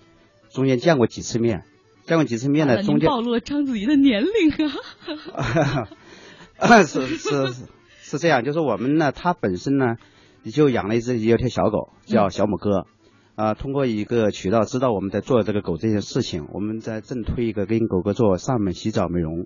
[0.50, 1.62] 中间见过几次面，
[2.04, 2.82] 见过几次面呢？
[2.82, 4.68] 中间暴露了章子怡的年龄
[6.58, 6.82] 啊！
[6.84, 7.66] 是是是
[8.00, 9.94] 是这样，就是我们呢，她本身呢。
[10.52, 12.86] 就养了一只有条小狗，叫小母哥，
[13.36, 19.44] 啊，通过一个渠道知道我们在做这个狗这件事情，我们在正推一个跟狗狗做上门洗澡美容，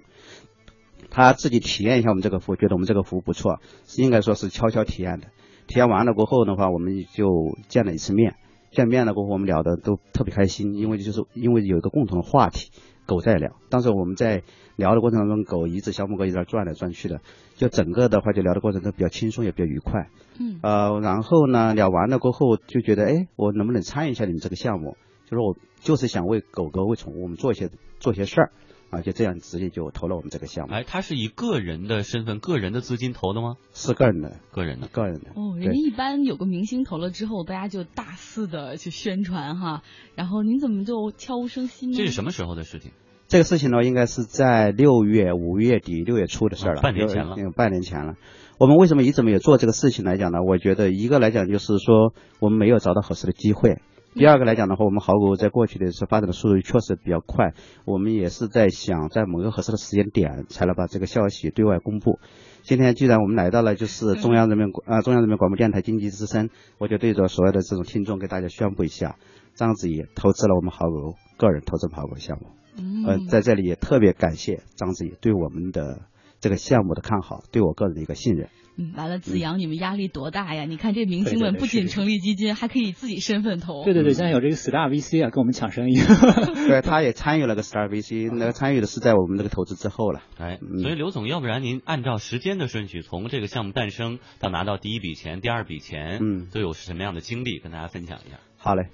[1.10, 3.58] 他自己体验一下我们这个服务，觉得我们这个服务不错，
[3.98, 5.26] 应该说是悄悄体验的。
[5.66, 7.26] 体验完了过后的话，我们就
[7.66, 8.36] 见了一次面，
[8.70, 12.70] 见面了过后我们聊的都特别开心，因为就是因为有一个共同的话题，
[13.10, 13.56] 狗在聊。
[13.70, 14.44] 当时我们在
[14.76, 17.20] 聊的过程当中，狗一直小母狗一直在转来转去的，
[17.56, 20.06] 就整个的话就聊的过程都比较轻松，也比较愉快。
[20.38, 24.96] 嗯，呃，然后呢，聊完了过后就觉得，哎，我能不能参与一下你们这个项目？
[25.26, 27.68] 就是我就是想为狗狗、为宠物我们做一些
[27.98, 28.52] 做一些事儿
[28.90, 30.74] 啊，就这样直接就投了我们这个项目。
[30.74, 33.54] 哎，他是以个人的身份、个人的资金投的吗？
[33.72, 35.30] 是个人的，个人的，个人的。
[35.36, 39.82] 哦，人家一般有个明星投了之后，大家就大肆的去宣传哈。
[40.16, 41.94] 然后您怎么就悄无声息呢？
[41.96, 42.90] 这是什么时候的事情？
[43.28, 48.14] 这个事情呢，应该是在六月、五月底、六月初的事儿了，半年前了，半年前了。
[48.58, 50.38] 我们为什么一直没有做这个事情来讲呢？
[50.42, 53.80] 我觉得一个来讲就是说我们没有找到合适的机会，
[54.12, 62.18] 第二个来讲的话，我们好狗在过去的是发展的速度确实比较快，我们也是在想在某个合适的时间点才能把这个消息对外公布。
[62.62, 69.16] 今天既然我们来到了就是中央人民啊中央人民广播电台经济之声，我就对着所有的这种听众给大家宣布一下，
[69.54, 72.48] 章子怡投资了我们好狗个人投资好狗项目。
[72.76, 76.02] 嗯，在这里也特别感谢章子怡对我们的
[76.40, 78.48] 这个项目的看好，对我个人的一个信任。
[78.76, 80.64] 嗯，完了，子阳，你们压力多大呀？
[80.64, 83.84] 你看这明星们不仅成立基金，还可以自己身份投。
[83.84, 85.96] 对对对，现在有这个 Star VC 啊，跟我们抢生意。
[86.66, 90.22] 对，他也参与了个 Star VC，那个参与的是在我们这个投资之后了。
[90.38, 98.38] 哎，所以刘总，要不然您按照时间的顺序，从这个项目诞生到拿到第一笔钱、第二笔钱，嗯，都有什么样的经历，跟大家分享一下。
[98.56, 98.88] 好嘞。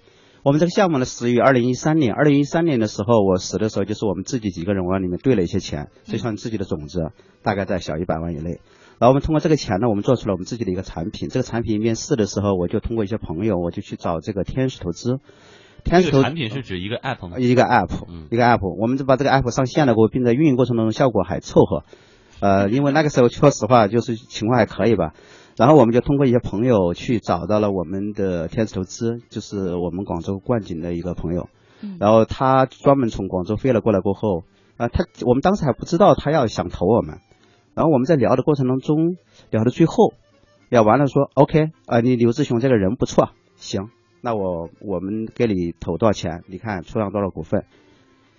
[0.46, 2.14] 我们这个项目呢，始于二零一三年。
[2.14, 7.10] 二零一三年的时候，我死的时候，就是我们自己几个人往里面兑了一些钱，就像自己的种子，
[7.42, 8.60] 大概在小一百万以内。
[9.00, 11.28] 然后我们通过这个钱呢，我们做出了我们自己的一个产品。
[11.30, 15.18] 这个产品面试的时候，我就通过一些朋友，我就去找这个天使投资。
[15.82, 17.38] 天使投产品是指一个 app 吗？
[17.40, 18.80] 一个 app，一个 app。
[18.80, 21.82] 我们就把这个 app 上线了过后，并在运营过程当中效果还凑合。
[22.38, 25.12] 呃，因为那个时候说实话，就是情况还可以吧。
[25.56, 31.48] 然后我们就通过一些朋友去找到了我们的天使投资，就是我们广州冠景的一个朋友。
[31.82, 31.96] 嗯。
[31.98, 34.44] 然后他专门从广州飞了过来过后，
[34.76, 37.20] 啊，他我们当时还不知道他要想投我们。
[37.74, 39.16] 然后我们在聊的过程当中，
[39.50, 40.12] 聊到最后，
[40.68, 43.88] 聊完了说，OK，啊，你刘志雄这个人不错，行，
[44.22, 46.42] 那我我们给你投多少钱？
[46.48, 47.64] 你看出让多少股份？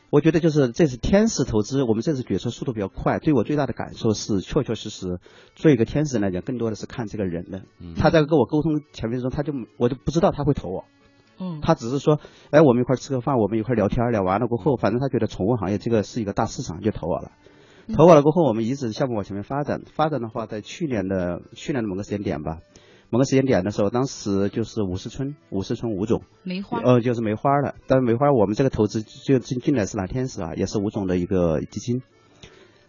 [0.09, 3.19] 我觉得就是这次天使投资，我们这次决策速度比较快。
[3.19, 5.19] 对我最大的感受是，确确实实
[5.55, 7.63] 做一个天使来讲，更多的是看这个人的。
[7.97, 10.85] 他在跟我沟通前面的时候，他就我就不知道他会投我。
[11.39, 11.59] 嗯。
[11.61, 12.19] 他只是说，
[12.51, 17.31] 哎，我们一块吃个饭，我们一块聊天，聊完了过后，反正他觉得宠物行业这个是一个大市场，就投我了。
[17.93, 19.81] 投我了过后，我们一直项目往前面发展。
[19.93, 22.59] 发展的话，在去年的去年的某个时间点吧。
[23.09, 27.75] 某个时间点的时候，当时就是五十村，五十村吴总梅花，呃，就是梅花的。
[27.87, 32.01] 但是梅花我们这个投资就进进来是蓝天使啊，也是吴总的一个基金。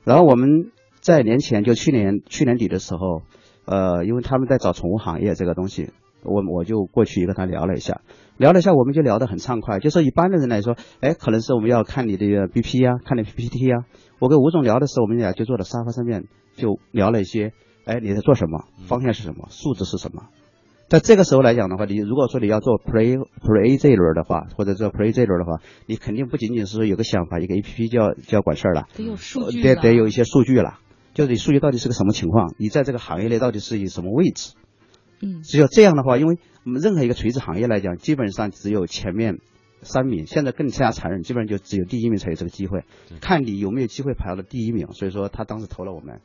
[0.05, 3.23] 然后我们在年前就去年去年底的时候，
[3.65, 5.91] 呃，因为他们在找宠物行业这个东西，
[6.25, 8.01] 我我就过去跟他聊了一下，
[8.39, 9.79] 聊了一下，我们就聊得很畅快。
[9.79, 13.85] 就说一般的人来说，哎，可能是我们要看你的 BP 呀，看你 PPT 啊。
[14.19, 16.25] 我跟吴总聊的时候，我们俩就坐在沙发上面
[16.57, 17.53] 就聊了一些。
[17.89, 18.67] 哎，你在做什么？
[18.87, 19.49] 方向是什么？
[19.51, 20.25] 数字是什么？
[20.91, 30.79] 在这个时候来讲的话，你如果说你要做 Pre Pre 这一轮的话，或者做 Pre 这一轮的话，你肯定不仅仅是有个想法，一个 A P P 就要就要管事儿了，得有数据，得得有一些数据了。
[31.15, 32.55] 就是你数据到底是个什么情况？
[32.59, 34.53] 你在这个行业内到底是以什么位置？
[35.23, 39.39] 嗯，只有这样的话，因为我们任何一个垂直行业来讲，基本上只有前面
[39.81, 42.85] 三名，现在更加残忍，基本上就只有第一名才有这个机会，
[43.23, 44.89] 看你有没有机会排到第一名。
[44.93, 46.21] 所以说，他当时投了我们。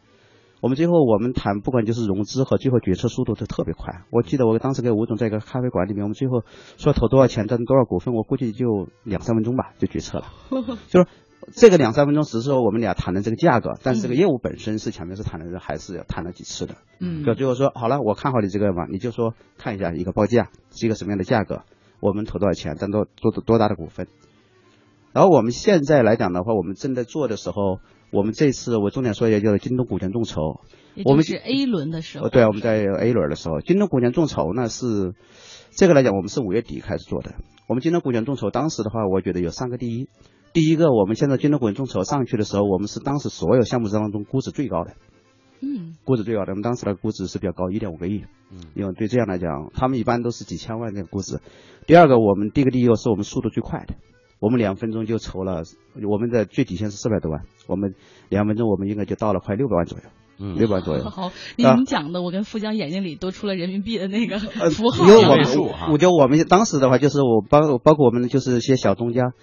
[0.64, 4.06] 我们最后我们谈，不管就是融资和最后决策速度都特别快。
[4.12, 6.46] 我记得我当时跟吴总在一个咖啡馆里面，我们最后
[6.78, 10.28] 说投多少钱，占多少股份，我估计就两三分钟吧就决策了。
[10.88, 11.08] 就是
[11.52, 16.76] 这个两三分钟只是说我们俩谈的这个价格，但是这个业务本身是前面是谈的，还是要谈了几次的。
[17.02, 17.26] 嗯。
[17.26, 21.64] 就最后说好了，我看好你这个嘛，你就说看一下一个报价是一个什么样的价格，
[22.00, 24.08] 我们投多少钱，占多多多大的股份。
[25.12, 27.80] 然后我们现在来讲的话，我们正在做的时候。
[28.14, 30.62] 我们这次我重点说一下，就是京东股权众筹。
[31.04, 32.30] 我们是 A 轮的时候。
[32.30, 35.16] 对，我们在 A 轮的时候，京东股权众筹呢是
[35.72, 37.34] 这个来讲，我们是五月底开始做的。
[37.68, 40.08] 我们京东股权众筹当时的话，我觉得有三个第一。
[40.54, 44.92] 第一个，我们现在京东股权众筹上去的时候，我们是当时所有项目当中估值最高的。
[45.62, 45.96] 嗯。
[46.06, 48.26] 估值最高的，我们当时的估值是比较高，一点五个亿。
[48.52, 48.60] 嗯。
[48.76, 51.40] 因为对这样来讲，他们一般都是几千万的估值。
[51.88, 53.96] 第二个，我们第一个第一个是我们速度最快的。
[54.40, 55.64] 我们两分钟就筹了，
[56.06, 57.96] 我们的最底线是四百多万，我们
[58.30, 60.04] 两分钟我们应该就到了快六百万左右，
[60.40, 61.04] 嗯，六百万左右。
[61.04, 65.06] 好，您讲的我跟富江眼睛里都出了人民币的那个符号。
[65.06, 69.34] 因为我们，我觉得我们当时的话，就是我包包括我们就是一些小东家，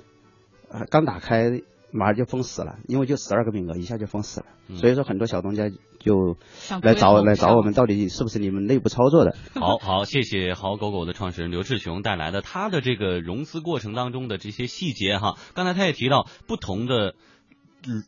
[0.70, 1.62] 呃，刚打开。
[1.92, 4.46] 马上就封死了，因为就十二个名额，一下就封死了。
[4.76, 6.36] 所以说很多小东家就
[6.82, 9.34] 来找来找我们，到底是不是你们内部操作的？
[9.60, 15.34] 好好，谢谢好狗狗的创始人刘志雄带来的他的这个融资过程当中的这些细节哈。
[15.52, 17.16] 刚才他也提到，不同的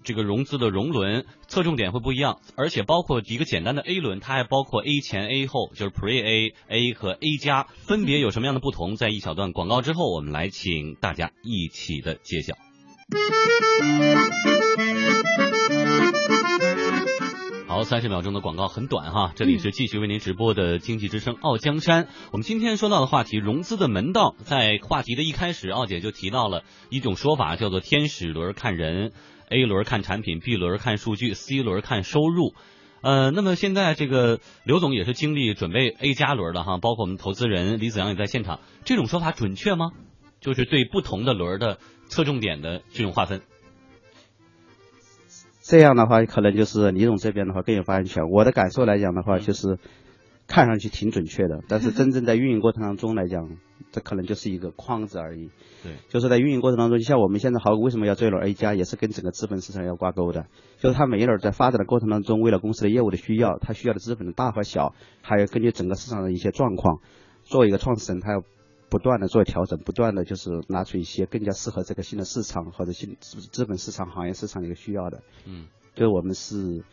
[0.05, 8.97] 这个融资的融轮侧重点会不一样，而且包括一个简单的 A 轮，它还包括 A 前 A 后，就是 Pre A、A 和 A 加，分别有什么样的不同？
[8.97, 12.55] 在一小段广告之后，我们来请大家一起的揭晓。
[17.67, 22.09] 好，三十秒钟的广告很短哈，这里是继续为您直播的经济之声傲江山。
[22.31, 29.13] 我们今天说到的话题，融资的门道，在话题的一开始，傲姐就提到了一种说法，叫做天使轮看人
[29.53, 32.55] ，A 轮看产品，B 轮看数据，C 轮看收入。
[33.03, 39.91] 呃，那么现在这个刘总也是经历准备 A 加轮的哈，包括我们投资人李子阳也在现场，这种说法准确吗？
[40.41, 43.43] 就是对不同的轮的侧重点的这种划分。
[45.63, 48.25] 这样的话，可能就是李总这边的话更有发言权。
[48.29, 49.79] 我的感受来讲的话，就是
[50.53, 53.57] 看上去挺准确的， 但是真正在运营过程当中来讲，
[53.91, 55.49] 这可能就是一个框子而已。
[55.83, 60.45] 对，就是在运营过程当中，就像我们现在好为什么要做一轮 A 加，也是跟整个资本市场要挂钩的。
[60.79, 67.01] 就是它每一轮在发展的过程当中，为了公司的业务的需要，它需要的资本的大和小，还有根据整个市场的一些状况，
[67.45, 68.43] 作为一个创始人，他要
[68.91, 75.23] 不断的做调整，不断的就是拿出一些更加适合这个新的市场或者新资资本市场、行业市场的一个需要的。
[75.47, 76.85] 嗯，就是我们是。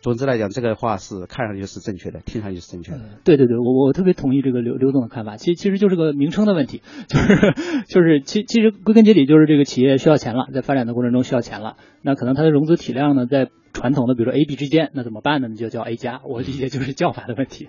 [0.00, 3.00] 总之来讲，这个话是看上去是正确的，听上去是正确的。
[3.24, 5.36] 对对对，我我特别同意这个刘刘总的看法。
[5.36, 7.54] 其其实就是个名称的问题，就是
[7.86, 11.76] 就是其其实归根结底就是这个企业需要钱了，在发展的过程中需要钱了。
[12.02, 15.48] 那可能它的融资体量呢，在传统的比如说 A、B 之间，那怎么办呢？
[15.48, 16.22] 你就叫 A 加。
[16.24, 17.68] 我理解就是叫法的问题。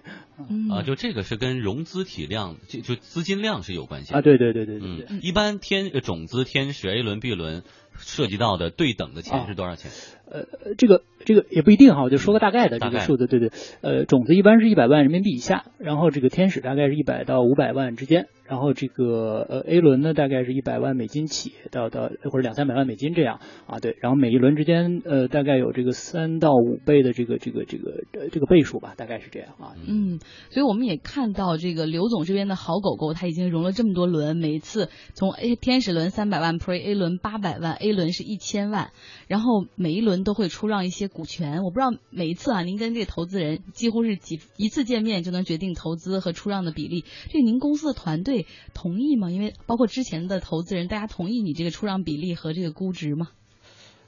[0.72, 4.22] 啊，就这个是跟融资体量就就资金量是有关系啊。
[4.22, 5.18] 对对对对对对。
[5.22, 7.64] 一般天种子天使 A 轮 B 轮
[7.98, 9.92] 涉及到的对等的钱是多少钱？
[10.32, 10.46] 呃，
[10.78, 18.28] 这个这个也不一定哈，我就说个大概的这个数字，对对，呃，种子一般是一百万人民币以下，然后这个天使大概是一百到五百万之间。
[18.52, 23.96] 然后这个呃 A 轮呢，大概是一百万美金起，到到或者两三百万美金这样啊，对。
[24.02, 29.72] 然后每一轮之间呃大概有这个三到五倍的这个这个这个呃这个倍数吧，大概是这样啊。
[29.88, 38.92] 嗯，所以我们也看到这个刘总这边的好狗狗，他已经融了这么多轮，每一次从 A 天使轮三百万，Pre A 轮八百万，A 轮是一千万，
[39.30, 41.64] 然后每一轮都会出让一些股权。
[41.64, 48.48] 我不知道每一次啊，您跟这个投资人几乎是几一次见面就能决定投资和出让的比例，这您公司的团队。
[48.74, 49.30] 同意吗？
[49.30, 53.28] 因为包括之前的投资人，大家同意你这个出让比例和这个估值吗？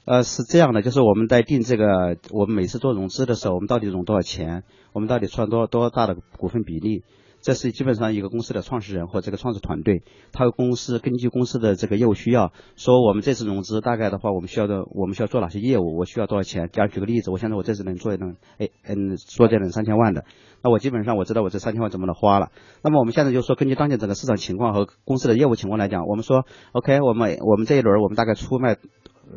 [0.06, 4.64] 呃，是这样的，就是我们在定这个，我们每次做融资的时候，我们到底融多少钱？
[4.92, 7.04] 我们到底出让多多大的股份比例？
[7.44, 10.02] 这是基本上一个公司的创始人或这个创始团队，
[10.32, 15.98] 他公司根据公司的这个业务需要，说我们这次融资大概的话，我们需要的我们需要做哪些业务？
[15.98, 16.70] 我需要多少钱？
[16.72, 20.24] 假如举个例子，我现在我这次能做一能，哎嗯，做这能三千万的，
[20.62, 22.48] 那我基本上我知道我这三千万怎么能花了。
[22.82, 28.78] 那么我们现在就说，根据当前整个市场情况和公司的业务情况来讲，我们说，OK，我们我们这一轮我们大概出卖。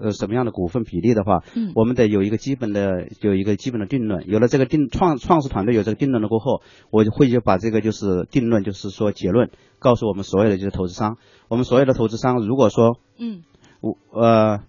[0.01, 4.27] 呃，什么样的股份比例的话，嗯，我们得有一个基本的，有一个基本的定论。
[4.27, 11.17] 有了这个定创创始团队有这个定论了过后，我就会就把这个就是定论，就是说结论，告诉我们所有的就是投资商。
[11.47, 13.43] 我们所有的投资商，如果说，嗯，
[13.81, 14.59] 我呃。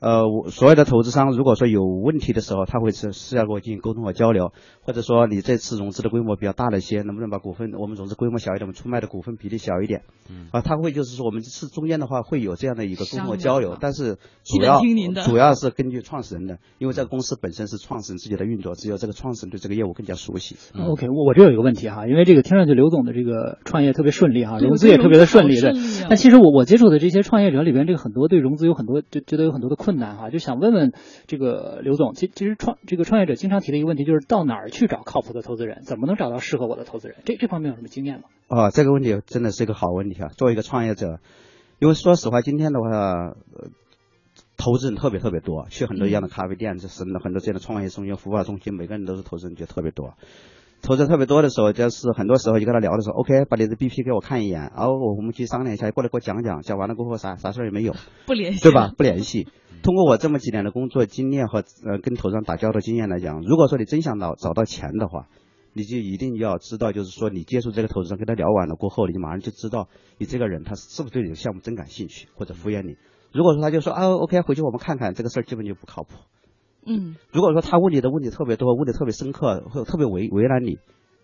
[0.00, 10.02] 呃，我所有的投资商如果说有问题的时候，他会是是要跟我进行沟通和交流，或者说你这次融资的规模比较大了一些，能不能把股份我们融资规模小一点，我们出卖的股份比例小一点？
[10.28, 14.80] 嗯，啊，他会就是说我们是中间的话会有这样的一个沟通和交流，但是主要
[15.24, 20.56] 主要是根据创始人的，因为这个公司本身是创始人自己的运作，只有这个创始人对这个业务更加熟悉。
[20.76, 25.28] OK，我我这有一个问题哈，因为这个听上去刘总的这个创业特别顺利哈，融资也特别的。
[25.28, 25.72] 顺利，对。
[26.08, 30.68] 但其实我我接触的这些创业者里边，这个很多对融资有很多就觉得有很多的困难哈，就想问。
[30.68, 30.92] 问
[31.26, 35.80] 这个刘总，其其实创这个创业者经常提的一个问题就是到哪儿去找靠谱的投资人？
[35.82, 37.16] 怎么能找到适合我的投资人？
[37.24, 38.24] 这这方面有什么经验吗？
[38.48, 40.28] 啊，这个问题真的是一个好问题啊！
[40.36, 41.20] 作为一个创业者，
[41.78, 43.70] 因为说实话，今天的话，呃
[44.58, 50.12] 投资人特别特别多，去很多一样的咖啡店，就是很多这样的创业中心、孵化中心，每个人都是投资人，就特别多。
[50.80, 57.94] 投资特别多的时候，就是很多时候就跟他聊的时候，OK，把你的 BP 给我看一眼，然后我们去商量一下，过来给我讲讲，讲完了过后啥啥事儿也没有，
[58.26, 58.92] 不联系，对吧？
[58.96, 59.48] 不联系。
[59.82, 65.28] 通过我这么几年的工作经验和呃跟投资人打交道经验来讲，如果说你真想找找到钱的话，
[65.72, 69.88] 你就一定要知道，就是说你接触这个投资人跟他聊完了过后，你马上就知道
[70.18, 72.96] 你这个人他是不是对你的项目真感兴趣或者敷衍你。
[73.32, 76.14] 如果说他就说啊 OK，回去我们看看这个事儿，基本就不靠谱。
[76.84, 77.16] 嗯。
[77.32, 80.78] 如果说他问你的问题特别多，问的特别深刻，或特别为为难你。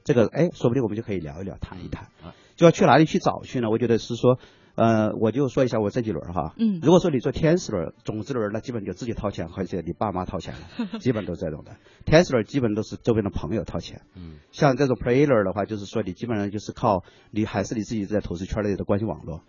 [0.05, 2.09] 这个哎，说不定我们就可以聊一聊，谈一谈。
[2.57, 3.71] 就要去哪里去找去呢？
[3.71, 4.39] 我觉得是说，
[4.75, 6.55] 呃，我就说一下我这几轮哈。
[6.59, 6.79] 嗯。
[6.83, 11.77] 如果说你做天使轮、种子轮，那基本就自己掏钱，或者你爸妈掏钱了， 基本都是这种的。
[12.05, 14.03] 天使轮基本都是周边的朋友掏钱。
[14.15, 14.37] 嗯。
[14.53, 19.41] 像这种 player 的话，就是说你基本上就是靠你还是你自己在投资圈内的关系网络。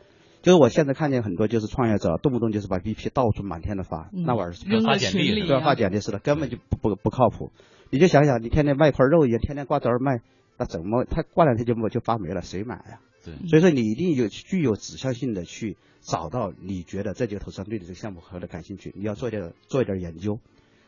[0.45, 7.51] 就是我现在看见很多就是创业者，动不动就是把 BP 到处满天的发，那玩意儿是发简历，对，发简历似的，根本就不不不靠谱。
[7.89, 10.21] 你就想想，你天天卖块肉一样，天天挂单卖。
[10.60, 12.43] 那怎么他过两天就没就发霉了？
[12.43, 13.00] 谁买呀？
[13.23, 20.37] 对，所以说你一定有具有指向性的去找到你觉得这几个投资商对你这个项目何的感兴趣，你要做点做一点研究。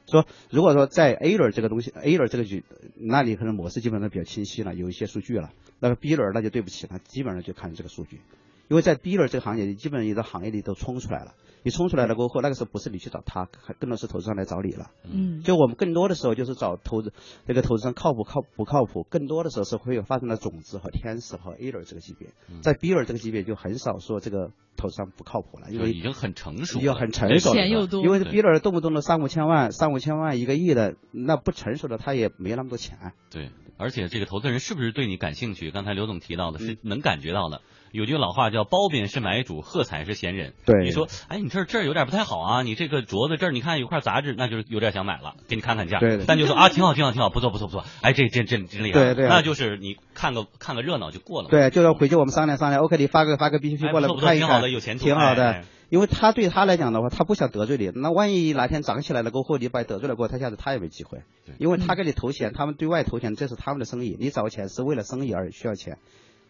[0.06, 2.64] 说如果说在 A 轮这个东西，A 轮这个局，
[2.96, 5.50] 那你可能模式基本上比较清晰了，有一些数据了。
[5.80, 8.22] 那个 B 轮那就对不起，他基本上就看这个数据，
[8.68, 11.34] 因为在 B 轮这个行业里，基本上你在行业里都冲出来了。
[11.64, 13.50] 你冲出来了过后，那个时候不是你去找他，
[13.80, 14.92] 更多是投资商来找你了。
[15.04, 17.12] 嗯，就我们更多的时候就是找投资
[17.46, 22.30] 这个投资商靠谱靠不靠谱，更多的时候是会有发生了种子和天使和 A 轮这个级别，
[22.62, 27.56] 在 B 轮这个级别就很少说这个投资商不靠谱了，因为已经很成熟，已经很成熟了。
[27.56, 33.12] 钱又多，因为 B 轮动不动的三五千万、三五千万、一个亿的，那不成熟的他也没那么多钱。
[33.30, 35.72] 对，而且这个投资人是不是对你感兴趣？
[35.72, 37.62] 刚才刘总提到的是能感觉到的。
[37.98, 40.54] 有句老话叫“褒贬是买主，喝彩是闲人”。
[40.66, 45.98] 对，你说，哎，你这这儿有点不太好啊，你这个镯子这儿你看有块杂质，那就是有点想买了，给你看看价。
[45.98, 46.24] 对。
[46.28, 47.86] 但就说啊，挺好，挺好，挺好，不错，不错，不错。
[48.02, 49.00] 哎，这这这真厉害。
[49.00, 49.28] 对对。
[49.28, 51.50] 那就是你看个看个热闹就过了。
[51.50, 52.84] 对，就要回去我们商量商量。
[52.84, 54.48] OK，你发个发个 BPP 过来看一看。
[54.48, 55.06] 挺好的，有前途。
[55.06, 57.92] 挺好的，因为他对他来讲的话，他不想得罪你。
[57.96, 61.22] 那万一哪天涨起来了过后，你把得罪了过后，他下次他也没机会。
[61.58, 64.16] 因为他给你投钱，他们对外投钱，这是他们的生意。
[64.20, 65.98] 你找钱是为了生意而需要钱。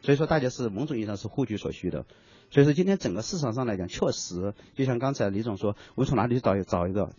[0.01, 2.05] 所以说，大家是某种意义上是互取所需的。
[2.49, 7.09] 所以说，今天整个市场上来讲，确实就像刚才李总说，我们从哪里去找找一个？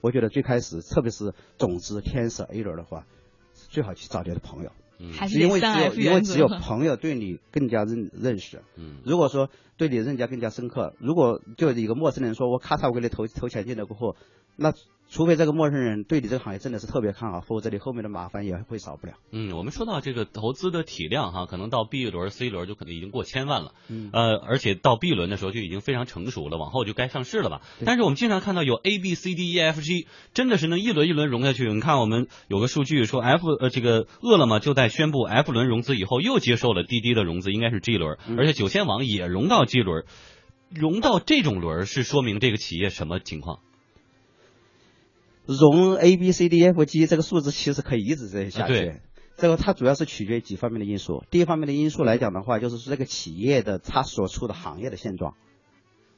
[0.00, 3.06] 我觉得最开始，特别是种子天使 A 轮的话，
[3.54, 8.62] 最好去找你的朋友，因为只有因为只有朋友对你更加认认识。
[8.76, 14.16] 嗯，如果说对你认加更加深刻，如果就一个陌生人说我咔嚓我给你投投钱进来过后，
[14.56, 14.74] 那。
[15.14, 19.12] 除非这个陌生人对你这个行业真的是特别看好，否则你后面的麻烦也会少不了。
[19.30, 23.74] 嗯，我们说到这个投资的体量哈，可能到 B 轮、C 轮就可能已经过千万了。
[23.88, 24.10] 嗯。
[24.12, 27.60] 呃，而且到 B 轮的时候就已经非常成熟了，往后就该上市了吧？
[27.86, 31.72] 但是我们经常看到有 A、B、C、D、E、F、G，真的是能一轮一轮融下去。
[31.72, 40.06] 你看我们有个数据说，F 呃这个饿了么就在宣布 F 轮融资以后，又接受了滴滴的融资，应该是 G 轮，而且九千网也融到 G 轮，
[40.74, 43.60] 融到这种轮是说明这个企业什么情况？
[45.46, 49.00] 融 A B C D F G 这个数字其实可以一直在下去，
[49.36, 51.22] 这个它主要是取决于几方面的因素。
[51.30, 55.34] 第一方面的因素来讲的话，就是说这个企业的它所处的行业的现状。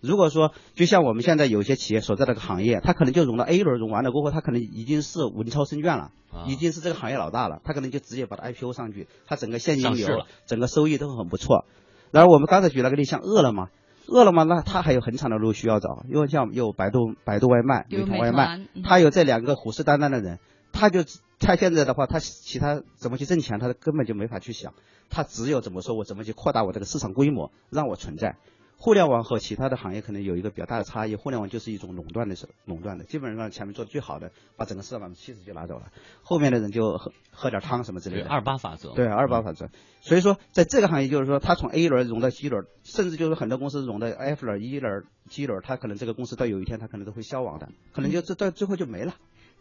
[0.00, 6.12] 如果说就像我们现在有些企业所在的个行业，它可能就融了 A 轮，融完了过后，它可能已经是文超胜券了，
[6.46, 11.64] 已经是这个行业老大了，它可能就直接把它 I P O 上去，它整个现金流、整个收益都很不错。
[12.12, 13.70] 然后我们刚才举了个例，像饿了么。
[14.08, 20.38] 饿了么，那它还有很长的路需要走，因为像有百度、百度外卖、美团外卖，它有这两个虎视眈眈的人，
[20.72, 21.04] 他就
[21.38, 24.74] 他现在的话，他其他怎么去挣钱，他根本就没法去想，
[25.10, 28.36] 他只有怎么说我怎么去扩大我这个市场规模，让我存在。
[28.78, 35.90] 互联网和其他的行业可能有一个比较大的差异，互联网就是一种垄断的，垄断的，基本上前面做的最好的，把整个市场百分之七十就拿走了，
[36.22, 38.28] 后面的人就喝喝点汤什么之类的。
[38.28, 38.90] 二八法则。
[38.90, 39.70] 对，二八法则。
[40.02, 49.14] 所以说，在这个行业，就是说，它从 A 轮融到 G 轮，甚至就是很多公司融到 F 轮、E 轮、G 轮，它可能这个公司到有一天它可能都会消亡的，可能就这到最后就没了。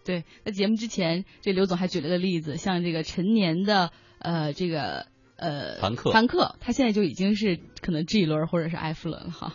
[0.03, 5.07] 对，那节目之前，这刘总还举了个例子，像这个陈年的呃这个。
[5.38, 9.53] 呃，凡客，凡客，他现在就已经是可能 G 轮或者是 F 轮了哈，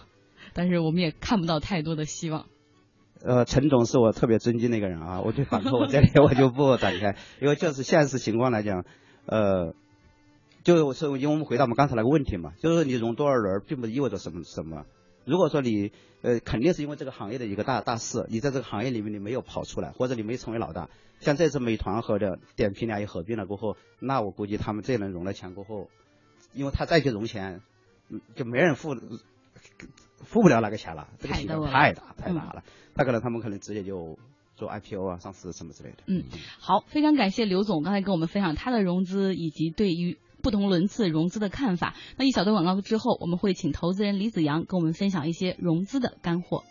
[0.53, 2.47] 但是我们也看不到太多的希望。
[3.23, 8.85] 呃，陈总是我特别尊敬的一个人啊，我对凡客我这里我就不展开，因为就是现实情况来讲，
[9.27, 9.75] 呃，
[10.65, 14.85] 就是因为我们回答我们刚才那个问题嘛，就是你融多少轮，并不意味着什么什么。
[15.25, 20.89] 如果说你呃，肯定是因为这个行业的一个大大势，你在这个行业里面你没有跑出来，或者你没成为老大。
[21.21, 25.89] 像这次美团和的点评俩一合并了过后，那我估计他们这轮融了钱过后，
[26.53, 27.61] 因为他再去融钱，
[28.35, 28.95] 就没人付
[30.17, 32.65] 付不了那个钱了，这个体量太大太大了。
[32.95, 34.19] 他可能他们可能直接就
[34.57, 35.99] 做 IPO 啊、上市什么之类的。
[36.07, 36.25] 嗯，
[36.59, 40.19] 好，非常感谢刘总刚才跟我们分享他的融资以及对于。
[40.43, 41.95] 不同轮次融资的看法。
[42.17, 46.65] 那一小段广告之后，我们会请投资人李子阳跟我们分享一些融资的干货。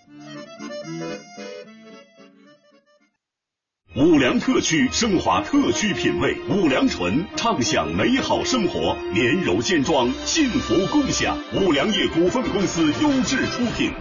[3.96, 11.36] 五粮特区升华特区品味，五粮醇畅享美好生活，绵柔健壮，幸福共享。
[11.56, 13.92] 五粮液股份公司优质出品。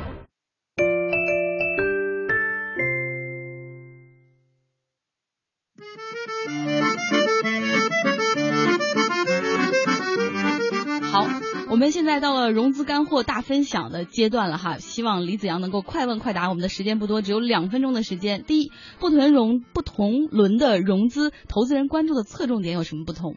[12.09, 16.49] 现在到了融资干货大分享的阶段了哈，希望李子阳能够快问快答。
[16.49, 18.45] 我们的时间不多，只有两分钟的时间。
[18.45, 23.37] 第一，不同融不同轮的融资，投资人关注的侧重点有什么不同？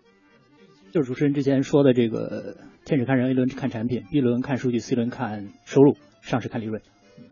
[0.94, 2.56] 就是主持人之前说的这个，
[2.86, 6.82] 天使看人，A 轮看产品，B 轮看数据，C 轮看收入，上市看利润。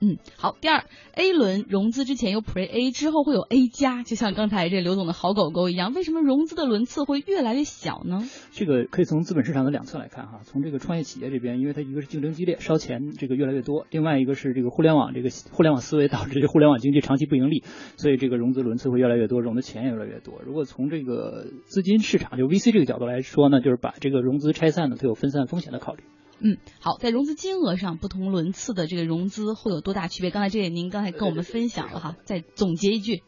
[0.02, 0.56] 嗯，好。
[0.62, 5.94] 第二，A 轮融资之前有 Pre A，之后会有 A 加，就像刚才这刘总的好狗狗一样。
[5.94, 8.24] 为什么融资的轮次会越来越小呢？
[8.52, 10.42] 这个可以从资本市场的两侧来看哈。
[10.44, 17.64] 从这个创业企业这边，因为它一个是竞争激烈，烧钱这个越来越多；另外一个是这个互联网这个互联网思维导致这互联网经济长期不盈利，
[17.98, 20.42] 所以这个融资轮次会越来越多，融的钱也越来越多。
[20.46, 26.04] 如果从这个资金市场就 VC 这个角度来说呢，就是把这个融资拆散呢，它有分散风险的考虑。
[26.42, 30.32] 嗯，好，在融资金额上，不同轮次的这个融资会有多大区别？
[30.32, 33.24] 刚才这个您刚才跟我们分享了哈，再总结一句。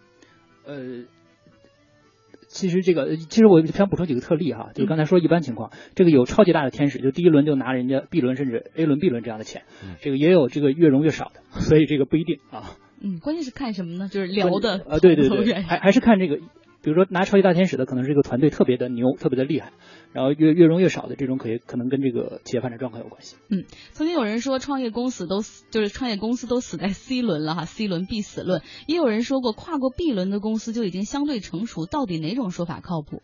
[0.65, 1.05] 呃。
[2.53, 9.63] 其实这个，其实我想补充几个特例哈，就是刚才说一般情况，这个有超级大的天使，就第一轮就拿人家 B 轮甚至 A 轮、B 轮这样的钱，
[10.01, 12.75] 这个也有这个越融越少的， 所以这个不一定啊。
[12.99, 14.09] 嗯，关键是看什么呢？
[14.09, 16.39] 就是聊的呃，对对对， 还还是看这个。
[16.83, 19.71] 比如说拿超级大天使的，可能是一个团队特别的牛，特别的厉害，
[20.13, 23.37] 然后越越融越少的这种，可以可能跟这个企业发展状况有关系。
[23.49, 33.21] 嗯，曾经有人说创业公司都死，就是创业公司都死在 C 轮了哈，C 轮必死论，也有人说过跨过 B 轮的公司就已经相对成熟，到底哪种说法靠谱？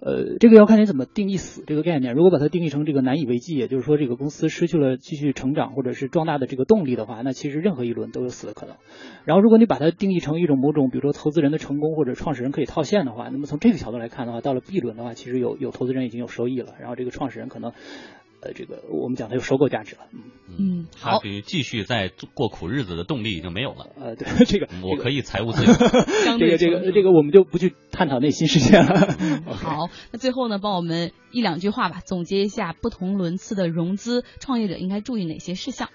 [0.00, 2.14] 呃，这个要看你怎么定义死这个概念。
[2.14, 8.76] 如果把它定义成这个难以为继，也就是说这个公司失去了继续成长或者是壮大的这个动力的话，那其实任何一轮都有死的可能。
[9.24, 17.72] 然后如果你把它定义成一种某种，比如说投资人的成功或者创始人可以套现的话，那么从这个角度来看的话，到了 B 轮的话，其实有有投资人已经有收益了，然后这个创始人可能。
[18.40, 20.22] 呃，这个我们讲它有收购价值了，嗯
[20.58, 23.86] 嗯，好，继续在过苦日子的动力已经没有了。
[24.00, 25.72] 呃，对，这个我可以财务自由。
[26.38, 29.16] 这个这个这个我们就不去探讨内心世界了。
[29.52, 35.90] 好，那最后呢，帮我们一两句话吧，总结一下不同轮次的融资，创业者应该注意哪些事项？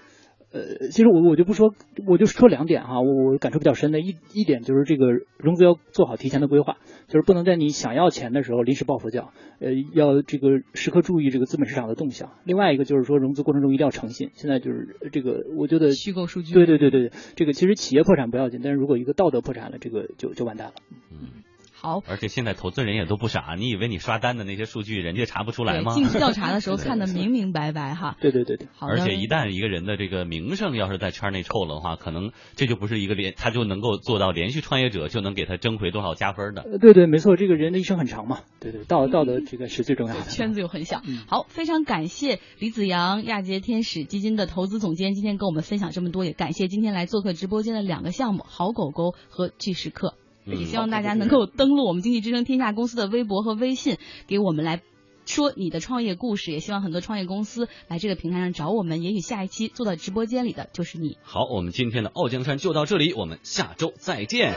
[0.54, 1.74] 呃，其实我我就不说，
[2.06, 6.76] 我就说两点哈，我我感触比较深的一一点就是这个融资要做好提前的规划，
[7.08, 12.30] 就是不能在你想要钱的时候临时抱佛脚，呃，要这个时刻注意这个资本市场的动向。
[12.44, 20.74] 另外一个就是说融资过程中一定要诚信，现在就是这个我觉得虚构数据，对对对对，这个其实企业破产不要紧，但是如果一个道德破产了，这个就就完蛋了。
[21.10, 21.42] 嗯。
[21.84, 25.92] 好，而且现在投资人也都不傻，你以为你刷单的那些数据，人家查不出来吗？
[25.92, 28.16] 进去调查的时候 看得明明白白哈。
[28.22, 28.68] 对对对对。
[28.74, 36.64] 好而且一旦一个人的这个名声要是在圈内臭了的话，可能这就不是一个连他就能够做到连续创业者就能给他争回多少加分的。
[36.80, 38.40] 对对，没错，这个人的一生很长嘛。
[38.60, 40.22] 对对，道道德这个是最重要的。
[40.32, 41.02] 圈子又很小。
[41.28, 50.14] 好，非常感谢李子阳亚杰天使基金的投资总监今天跟我们分享这么多，也感谢今天来做客直播间的两个项目好狗狗和巨石客。
[50.46, 54.82] 也希望大家能够登录我们经济之声天下公司的微博和微信，给我们来
[55.24, 56.52] 说你的创业故事。
[56.52, 61.16] 也希望很多创业公司来这个平台上找我们，也许下一期坐到直播间里的就是你。
[61.22, 64.54] 好，我们今天的傲江山就到这里，我们下周再见。